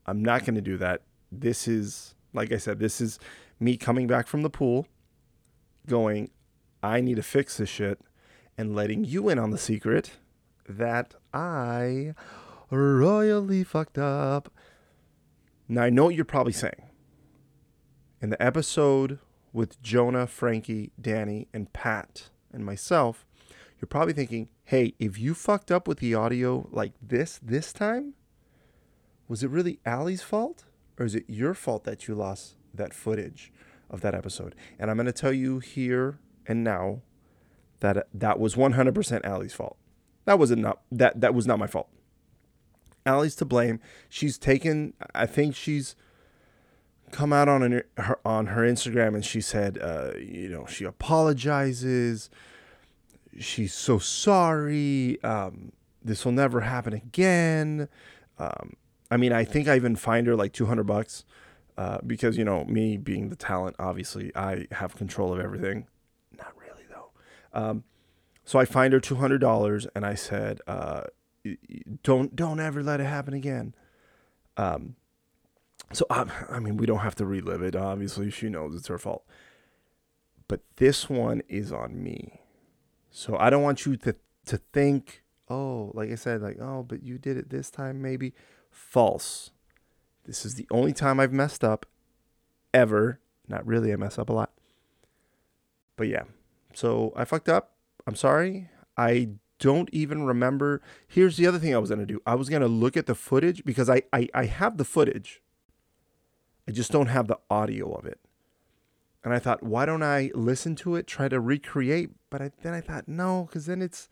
[0.06, 1.02] I'm not going to do that.
[1.32, 3.20] This is, like I said, this is
[3.60, 4.88] me coming back from the pool,
[5.88, 6.30] going,
[6.84, 8.00] I need to fix this shit,
[8.58, 10.12] and letting you in on the secret
[10.68, 12.14] that I
[12.70, 14.52] royally fucked up.
[15.68, 16.87] Now, I know what you're probably saying.
[18.20, 19.20] In the episode
[19.54, 23.28] with Jonah, Frankie, Danny, and Pat, and myself,
[23.80, 28.16] you're probably thinking, hey, if you fucked up with the audio like this this time,
[29.28, 30.64] was it really Ally's fault?
[30.98, 33.52] Or is it your fault that you lost that footage
[33.88, 34.56] of that episode?
[34.80, 37.02] And I'm going to tell you here and now
[37.82, 39.78] that that was 100% Ally's fault.
[40.26, 41.90] That was not that that was not my fault.
[43.06, 43.80] Ally's to blame.
[44.10, 44.94] She's taken.
[45.14, 45.96] I think she's
[47.12, 52.30] come out on her on her Instagram and she said, uh, you know, she apologizes.
[53.40, 55.22] She's so sorry.
[55.24, 55.72] Um,
[56.04, 57.88] this will never happen again.
[58.40, 58.74] Um,
[59.10, 61.24] I mean, I think I even fined her like two hundred bucks
[61.78, 65.88] uh, because you know me being the talent, obviously I have control of everything.
[66.38, 67.12] Not really though.
[67.54, 67.84] Um,
[68.44, 71.04] so I fined her two hundred dollars and I said, uh,
[72.04, 73.76] don't don't ever let it happen again.
[74.58, 74.96] Um,
[75.94, 77.76] so I, I mean, we don't have to relive it.
[77.76, 79.26] Obviously, she knows it's her fault.
[80.48, 82.42] But this one is on me.
[83.12, 84.16] So I don't want you to
[84.46, 88.34] to think, oh, like I said, like, oh, but you did it this time, maybe.
[88.72, 89.52] False.
[90.26, 91.86] This is the only time I've messed up
[92.74, 93.20] ever.
[93.48, 94.52] Not really, I mess up a lot.
[95.96, 96.24] But yeah.
[96.74, 97.74] So I fucked up.
[98.06, 98.70] I'm sorry.
[98.98, 99.30] I
[99.60, 100.82] don't even remember.
[101.08, 103.06] Here's the other thing I was going to do I was going to look at
[103.06, 105.42] the footage because I, I, I have the footage.
[106.68, 108.20] I just don't have the audio of it.
[109.24, 112.12] And I thought, why don't I listen to it, try to recreate?
[112.30, 114.10] But I, then I thought, no, because then it's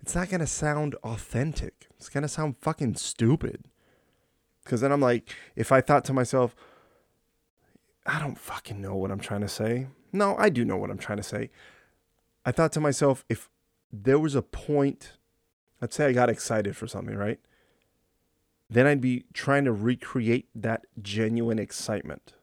[0.00, 1.88] it's not gonna sound authentic.
[1.96, 3.64] It's gonna sound fucking stupid.
[4.62, 6.54] Because then I'm like, if I thought to myself,
[8.06, 9.88] I don't fucking know what I'm trying to say.
[10.12, 11.50] No, I do know what I'm trying to say.
[12.44, 13.48] I thought to myself, if
[13.92, 15.12] there was a point,
[15.80, 17.40] let's say I got excited for something, right?
[18.68, 22.34] Then I'd be trying to recreate that genuine excitement.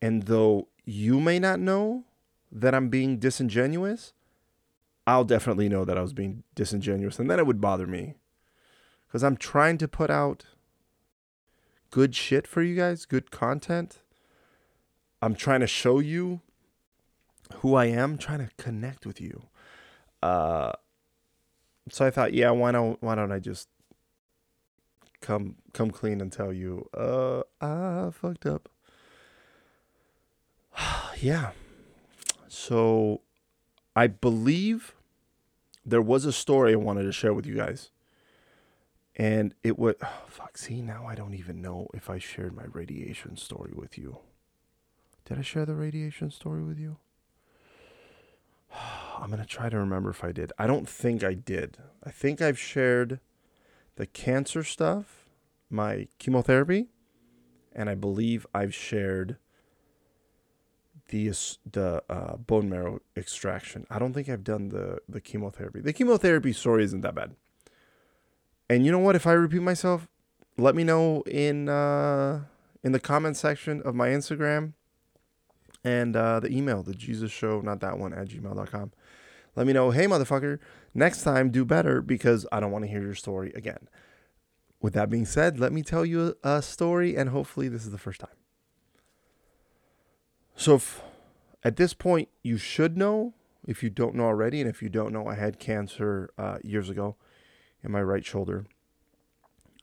[0.00, 2.04] And though you may not know
[2.50, 4.12] that I'm being disingenuous,
[5.06, 7.18] I'll definitely know that I was being disingenuous.
[7.18, 8.14] And then it would bother me.
[9.06, 10.46] Because I'm trying to put out
[11.90, 13.98] good shit for you guys, good content.
[15.20, 16.40] I'm trying to show you
[17.56, 19.42] who I am, trying to connect with you.
[20.22, 20.72] Uh,
[21.90, 23.68] so I thought, yeah, why don't why don't I just
[25.22, 28.68] come come clean and tell you, uh, I fucked up.
[31.20, 31.52] yeah.
[32.48, 33.22] So
[33.96, 34.94] I believe
[35.84, 37.90] there was a story I wanted to share with you guys.
[39.16, 40.58] And it would oh, fuck.
[40.58, 44.18] See now, I don't even know if I shared my radiation story with you.
[45.24, 46.96] Did I share the radiation story with you?
[49.18, 50.52] I'm gonna try to remember if I did.
[50.58, 51.78] I don't think I did.
[52.04, 53.20] I think I've shared
[53.96, 55.26] the cancer stuff,
[55.70, 56.88] my chemotherapy,
[57.74, 59.36] and I believe I've shared
[61.08, 61.32] the
[61.70, 63.86] the uh, bone marrow extraction.
[63.90, 65.80] I don't think I've done the the chemotherapy.
[65.80, 67.36] The chemotherapy story isn't that bad.
[68.68, 69.16] And you know what?
[69.16, 70.08] If I repeat myself,
[70.56, 72.44] let me know in uh,
[72.82, 74.72] in the comment section of my Instagram
[75.84, 78.92] and uh, the email, the Jesus Show, not that one at gmail.com.
[79.54, 80.58] Let me know, hey motherfucker,
[80.94, 83.88] next time do better because I don't want to hear your story again.
[84.80, 87.98] With that being said, let me tell you a story, and hopefully this is the
[87.98, 88.30] first time.
[90.56, 91.02] So, if,
[91.62, 93.34] at this point, you should know
[93.66, 96.90] if you don't know already, and if you don't know, I had cancer uh, years
[96.90, 97.16] ago
[97.84, 98.66] in my right shoulder.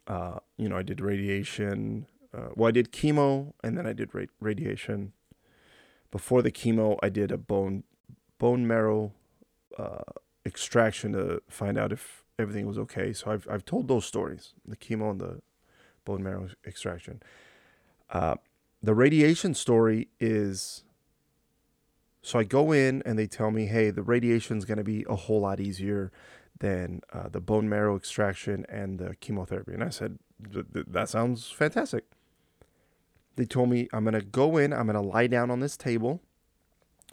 [0.05, 2.07] Uh, you know, I did radiation.
[2.34, 5.13] Uh, well, I did chemo, and then I did ra- radiation.
[6.11, 7.84] Before the chemo, I did a bone
[8.38, 9.13] bone marrow
[9.80, 10.03] uh,
[10.45, 13.13] extraction to find out if everything was okay.
[13.13, 15.41] So I've I've told those stories, the chemo and the
[16.05, 17.21] bone marrow extraction.
[18.09, 18.36] Uh,
[18.82, 20.84] the radiation story is
[22.21, 25.05] so I go in and they tell me, hey, the radiation is going to be
[25.09, 26.11] a whole lot easier
[26.59, 29.73] than uh, the bone marrow extraction and the chemotherapy.
[29.73, 32.03] And I said, that sounds fantastic.
[33.38, 35.77] They told me I'm going to go in, I'm going to lie down on this
[35.77, 36.21] table,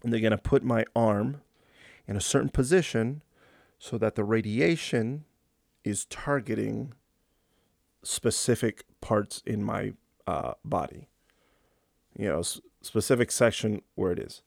[0.03, 1.41] and they're going to put my arm
[2.07, 3.23] in a certain position
[3.79, 5.25] so that the radiation
[5.85, 6.95] is targeting
[8.03, 9.93] specific parts in my
[10.27, 11.09] uh, body.
[12.19, 14.43] You know, s- specific section where it is.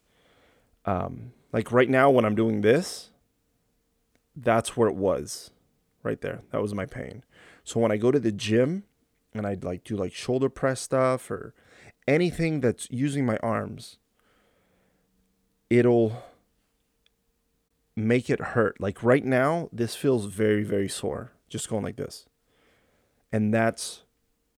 [0.85, 3.11] Um, like right now, when I'm doing this,
[4.35, 5.51] that's where it was
[6.03, 6.41] right there.
[6.51, 7.23] That was my pain.
[7.63, 8.83] So when I go to the gym
[9.33, 11.53] and I like do like shoulder press stuff or
[12.07, 13.99] anything that's using my arms,
[15.69, 16.23] it'll
[18.07, 18.79] make it hurt.
[18.79, 22.25] Like right now, this feels very, very sore, just going like this.
[23.31, 24.03] And that's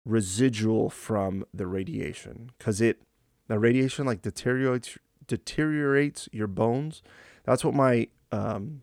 [0.05, 3.01] residual from the radiation because it,
[3.47, 7.01] the radiation like deteriorates, deteriorates your bones.
[7.43, 8.81] That's what my, um,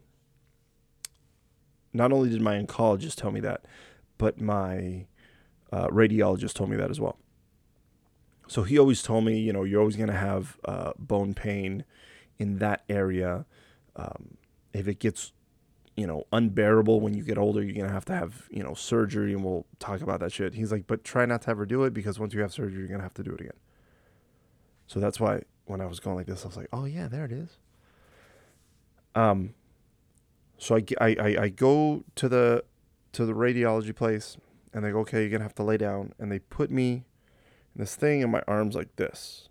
[1.92, 3.64] not only did my oncologist tell me that,
[4.18, 5.06] but my
[5.72, 7.18] uh, radiologist told me that as well.
[8.48, 11.84] So he always told me, you know, you're always going to have uh, bone pain
[12.38, 13.44] in that area.
[13.96, 14.36] Um,
[14.76, 15.32] if it gets,
[15.96, 19.32] you know, unbearable when you get older, you're to have to have, you know, surgery
[19.32, 20.54] and we'll talk about that shit.
[20.54, 22.96] He's like, but try not to ever do it because once you have surgery, you're
[22.98, 23.56] to have to do it again.
[24.86, 27.24] So that's why when I was going like this, I was like, oh, yeah, there
[27.24, 27.58] it is.
[29.14, 29.54] Um,
[30.58, 32.64] so I, I, I go to the
[33.12, 34.36] to the radiology place
[34.72, 37.06] and they go, okay, you're gonna have to lay down, and they put me
[37.74, 39.48] in this thing in my arms like this.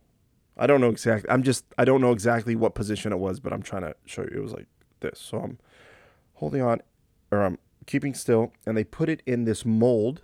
[0.57, 1.29] I don't know exactly.
[1.29, 4.21] I'm just I don't know exactly what position it was, but I'm trying to show
[4.21, 4.37] you.
[4.37, 4.67] It was like
[5.05, 5.19] this.
[5.19, 5.57] So I'm
[6.35, 6.81] holding on,
[7.31, 10.21] or I'm keeping still, and they put it in this mold,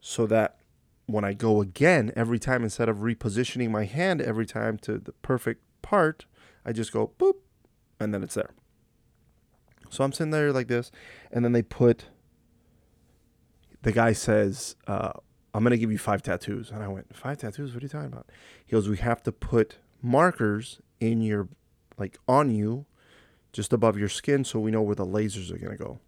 [0.00, 0.58] so that
[1.06, 5.12] when I go again every time, instead of repositioning my hand every time to the
[5.12, 6.26] perfect part,
[6.64, 7.36] I just go boop,
[8.00, 8.50] and then it's there.
[9.88, 10.90] So I'm sitting there like this,
[11.30, 12.06] and then they put.
[13.82, 15.12] The guy says, uh,
[15.54, 17.72] "I'm gonna give you five tattoos," and I went, five tattoos?
[17.72, 18.28] What are you talking about?"
[18.64, 21.48] He goes, "We have to put markers in your,
[21.96, 22.86] like, on you,
[23.56, 25.98] just above your skin, so we know where the lasers are gonna go.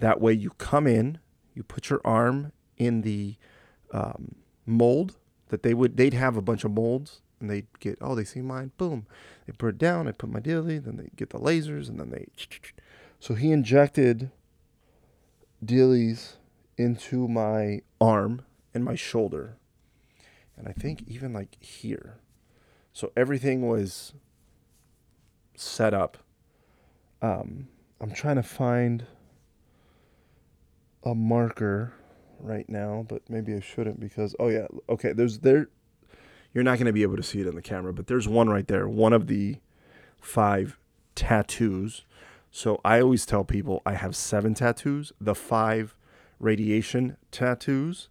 [0.00, 1.18] That way, you come in,
[1.54, 3.36] you put your arm in the
[3.92, 4.34] um,
[4.66, 5.16] mold
[5.48, 5.96] that they would.
[5.96, 9.06] They'd have a bunch of molds." And they'd get, oh, they see mine, boom.
[9.46, 12.10] They put it down, I put my dilly, then they get the lasers, and then
[12.10, 12.26] they.
[13.20, 14.30] So he injected
[15.64, 16.34] dillies
[16.76, 18.42] into my arm
[18.72, 19.56] and my shoulder.
[20.56, 22.18] And I think even like here.
[22.92, 24.12] So everything was
[25.60, 26.18] set up.
[27.20, 27.68] Um,
[28.00, 29.06] I'm trying to find
[31.04, 31.92] a marker
[32.40, 35.68] right now, but maybe I shouldn't because oh yeah, okay, there's there
[36.54, 38.48] you're not going to be able to see it in the camera, but there's one
[38.48, 39.56] right there, one of the
[40.20, 40.78] five
[41.14, 42.04] tattoos.
[42.50, 45.94] So I always tell people I have seven tattoos, the five
[46.40, 48.08] radiation tattoos,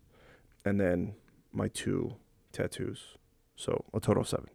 [0.63, 1.15] and then
[1.51, 2.15] my two
[2.51, 3.17] tattoos.
[3.55, 4.49] So a total of seven.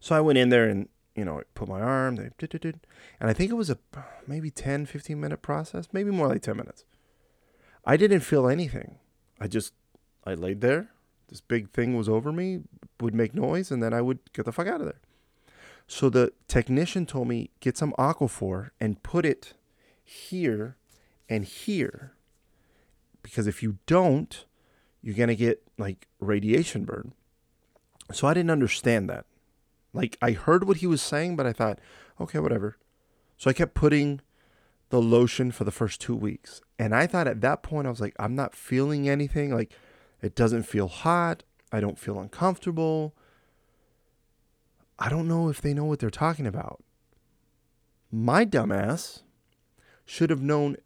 [0.00, 2.80] So I went in there and, you know, put my arm, they and
[3.20, 3.78] I think it was a
[4.26, 6.84] maybe 10, 15 minute process, maybe more like 10 minutes.
[7.84, 8.96] I didn't feel anything.
[9.40, 9.72] I just,
[10.24, 10.90] I laid there,
[11.28, 12.60] this big thing was over me,
[13.00, 15.00] would make noise, and then I would get the fuck out of there.
[15.86, 19.54] So the technician told me get some Aquaphor and put it
[20.04, 20.76] here
[21.28, 22.12] and here.
[23.22, 24.44] Because if you don't,
[25.00, 27.12] you're going to get like radiation burn.
[28.12, 29.26] So I didn't understand that.
[29.92, 31.78] Like I heard what he was saying, but I thought,
[32.20, 32.76] okay, whatever.
[33.36, 34.20] So I kept putting
[34.90, 36.60] the lotion for the first two weeks.
[36.78, 39.54] And I thought at that point, I was like, I'm not feeling anything.
[39.54, 39.72] Like
[40.20, 41.42] it doesn't feel hot.
[41.72, 43.14] I don't feel uncomfortable.
[44.98, 46.82] I don't know if they know what they're talking about.
[48.10, 49.22] My dumbass
[50.04, 50.76] should have known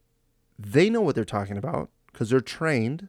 [0.58, 3.08] they know what they're talking about because they're trained.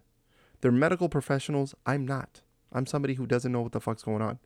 [0.62, 1.76] They're medical professionals.
[1.86, 2.42] I'm not.
[2.74, 4.40] I'm somebody who doesn't know what the fuck's going on.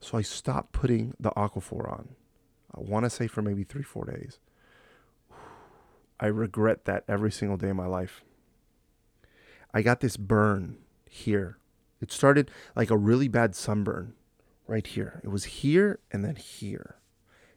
[0.00, 2.10] So I stopped putting the Aquaphor on.
[2.74, 4.38] I want to say for maybe three, four days.
[6.20, 8.22] I regret that every single day of my life.
[9.72, 10.78] I got this burn
[11.08, 11.58] here.
[12.00, 14.14] It started like a really bad sunburn
[14.66, 15.20] right here.
[15.24, 16.96] It was here and then here.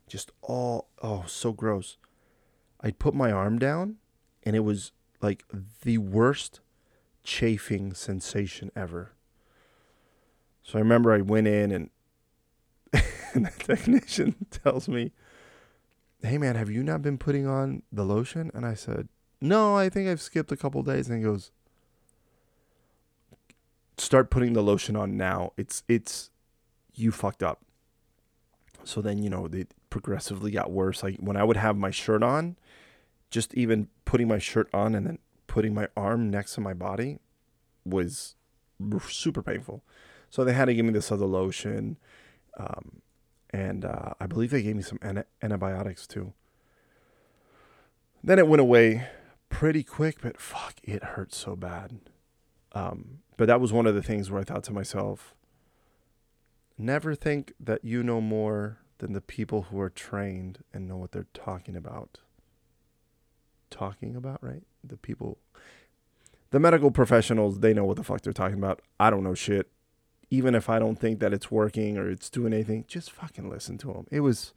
[0.07, 1.97] Just all, oh, so gross.
[2.81, 3.97] I'd put my arm down
[4.43, 5.43] and it was like
[5.83, 6.59] the worst
[7.23, 9.13] chafing sensation ever.
[10.63, 11.89] So I remember I went in and,
[13.35, 15.11] and the technician tells me,
[16.21, 18.51] Hey man, have you not been putting on the lotion?
[18.53, 19.09] And I said,
[19.39, 21.07] No, I think I've skipped a couple days.
[21.09, 21.51] And he goes,
[24.01, 25.53] start putting the lotion on now.
[25.57, 26.31] It's it's
[26.93, 27.61] you fucked up.
[28.83, 31.03] So then you know they progressively got worse.
[31.03, 32.57] Like when I would have my shirt on,
[33.29, 37.19] just even putting my shirt on and then putting my arm next to my body
[37.85, 38.35] was
[39.07, 39.83] super painful.
[40.29, 41.97] So they had to give me this other lotion,
[42.57, 43.01] um,
[43.53, 46.33] and uh, I believe they gave me some an- antibiotics too.
[48.23, 49.07] Then it went away
[49.49, 51.99] pretty quick, but fuck, it hurt so bad.
[52.73, 55.35] Um, but that was one of the things where I thought to myself,
[56.77, 61.11] never think that you know more than the people who are trained and know what
[61.11, 62.19] they're talking about.
[63.69, 64.63] Talking about, right?
[64.83, 65.39] The people,
[66.51, 68.81] the medical professionals, they know what the fuck they're talking about.
[68.99, 69.69] I don't know shit.
[70.31, 73.77] Even if I don't think that it's working or it's doing anything, just fucking listen
[73.79, 74.07] to them.
[74.09, 74.53] It was.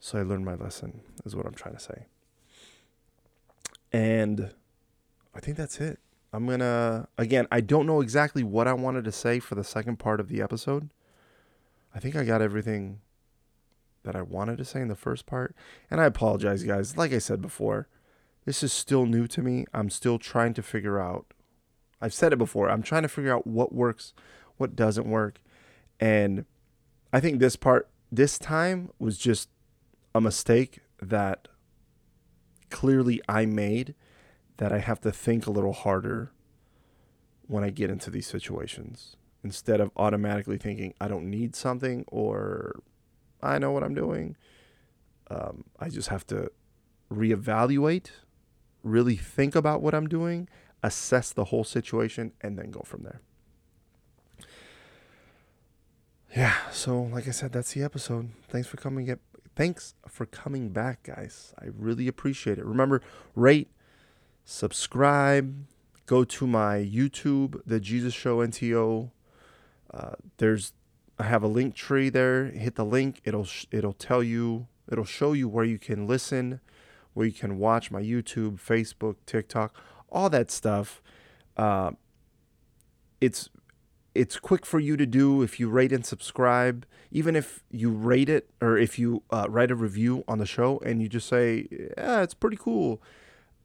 [0.00, 2.06] So I learned my lesson, is what I'm trying to say.
[3.92, 4.52] And
[5.34, 6.00] I think that's it.
[6.32, 9.62] I'm going to, again, I don't know exactly what I wanted to say for the
[9.62, 10.90] second part of the episode.
[11.94, 13.00] I think I got everything
[14.02, 15.54] that I wanted to say in the first part.
[15.90, 16.96] And I apologize, guys.
[16.96, 17.86] Like I said before,
[18.44, 19.66] this is still new to me.
[19.72, 21.26] I'm still trying to figure out.
[22.02, 22.68] I've said it before.
[22.68, 24.12] I'm trying to figure out what works,
[24.56, 25.40] what doesn't work.
[26.00, 26.44] And
[27.12, 29.48] I think this part, this time, was just
[30.12, 31.46] a mistake that
[32.70, 33.94] clearly I made
[34.56, 36.32] that I have to think a little harder
[37.46, 42.80] when I get into these situations instead of automatically thinking I don't need something or
[43.42, 44.36] I know what I'm doing.
[45.30, 46.50] Um, I just have to
[47.12, 48.10] reevaluate,
[48.82, 50.48] really think about what I'm doing,
[50.82, 53.20] assess the whole situation, and then go from there.
[56.34, 58.30] Yeah, so like I said, that's the episode.
[58.48, 59.04] Thanks for coming.
[59.04, 59.20] Get
[59.54, 61.54] thanks for coming back, guys.
[61.60, 62.64] I really appreciate it.
[62.64, 63.02] Remember,
[63.34, 63.68] rate,
[64.44, 65.66] subscribe,
[66.06, 69.10] go to my YouTube, The Jesus Show NTO.
[69.92, 70.72] Uh, there's
[71.18, 72.46] I have a Linktree there.
[72.46, 73.20] Hit the link.
[73.24, 74.68] It'll it'll tell you.
[74.90, 76.60] It'll show you where you can listen,
[77.14, 79.74] where you can watch my YouTube, Facebook, TikTok,
[80.12, 81.02] all that stuff.
[81.56, 81.92] Uh,
[83.20, 83.48] it's
[84.14, 86.86] it's quick for you to do if you rate and subscribe.
[87.10, 90.78] Even if you rate it or if you uh, write a review on the show
[90.80, 93.02] and you just say, "Yeah, it's pretty cool."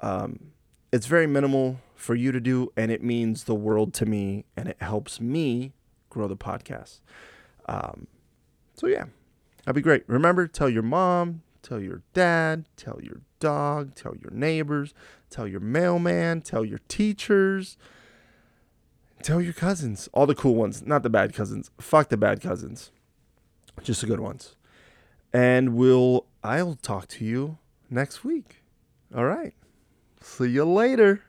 [0.01, 0.51] Um,
[0.91, 4.69] it's very minimal for you to do, and it means the world to me, and
[4.69, 5.73] it helps me
[6.09, 6.99] grow the podcast.
[7.67, 8.07] Um,
[8.73, 9.05] so yeah,
[9.65, 10.03] that'd be great.
[10.07, 14.93] Remember, tell your mom, tell your dad, tell your dog, tell your neighbors,
[15.29, 17.77] tell your mailman, tell your teachers,
[19.21, 21.71] tell your cousins, all the cool ones, not the bad cousins.
[21.79, 22.91] Fuck the bad cousins,
[23.83, 24.55] just the good ones.
[25.33, 27.57] And we'll, I'll talk to you
[27.89, 28.63] next week.
[29.15, 29.53] All right.
[30.21, 31.23] See you later.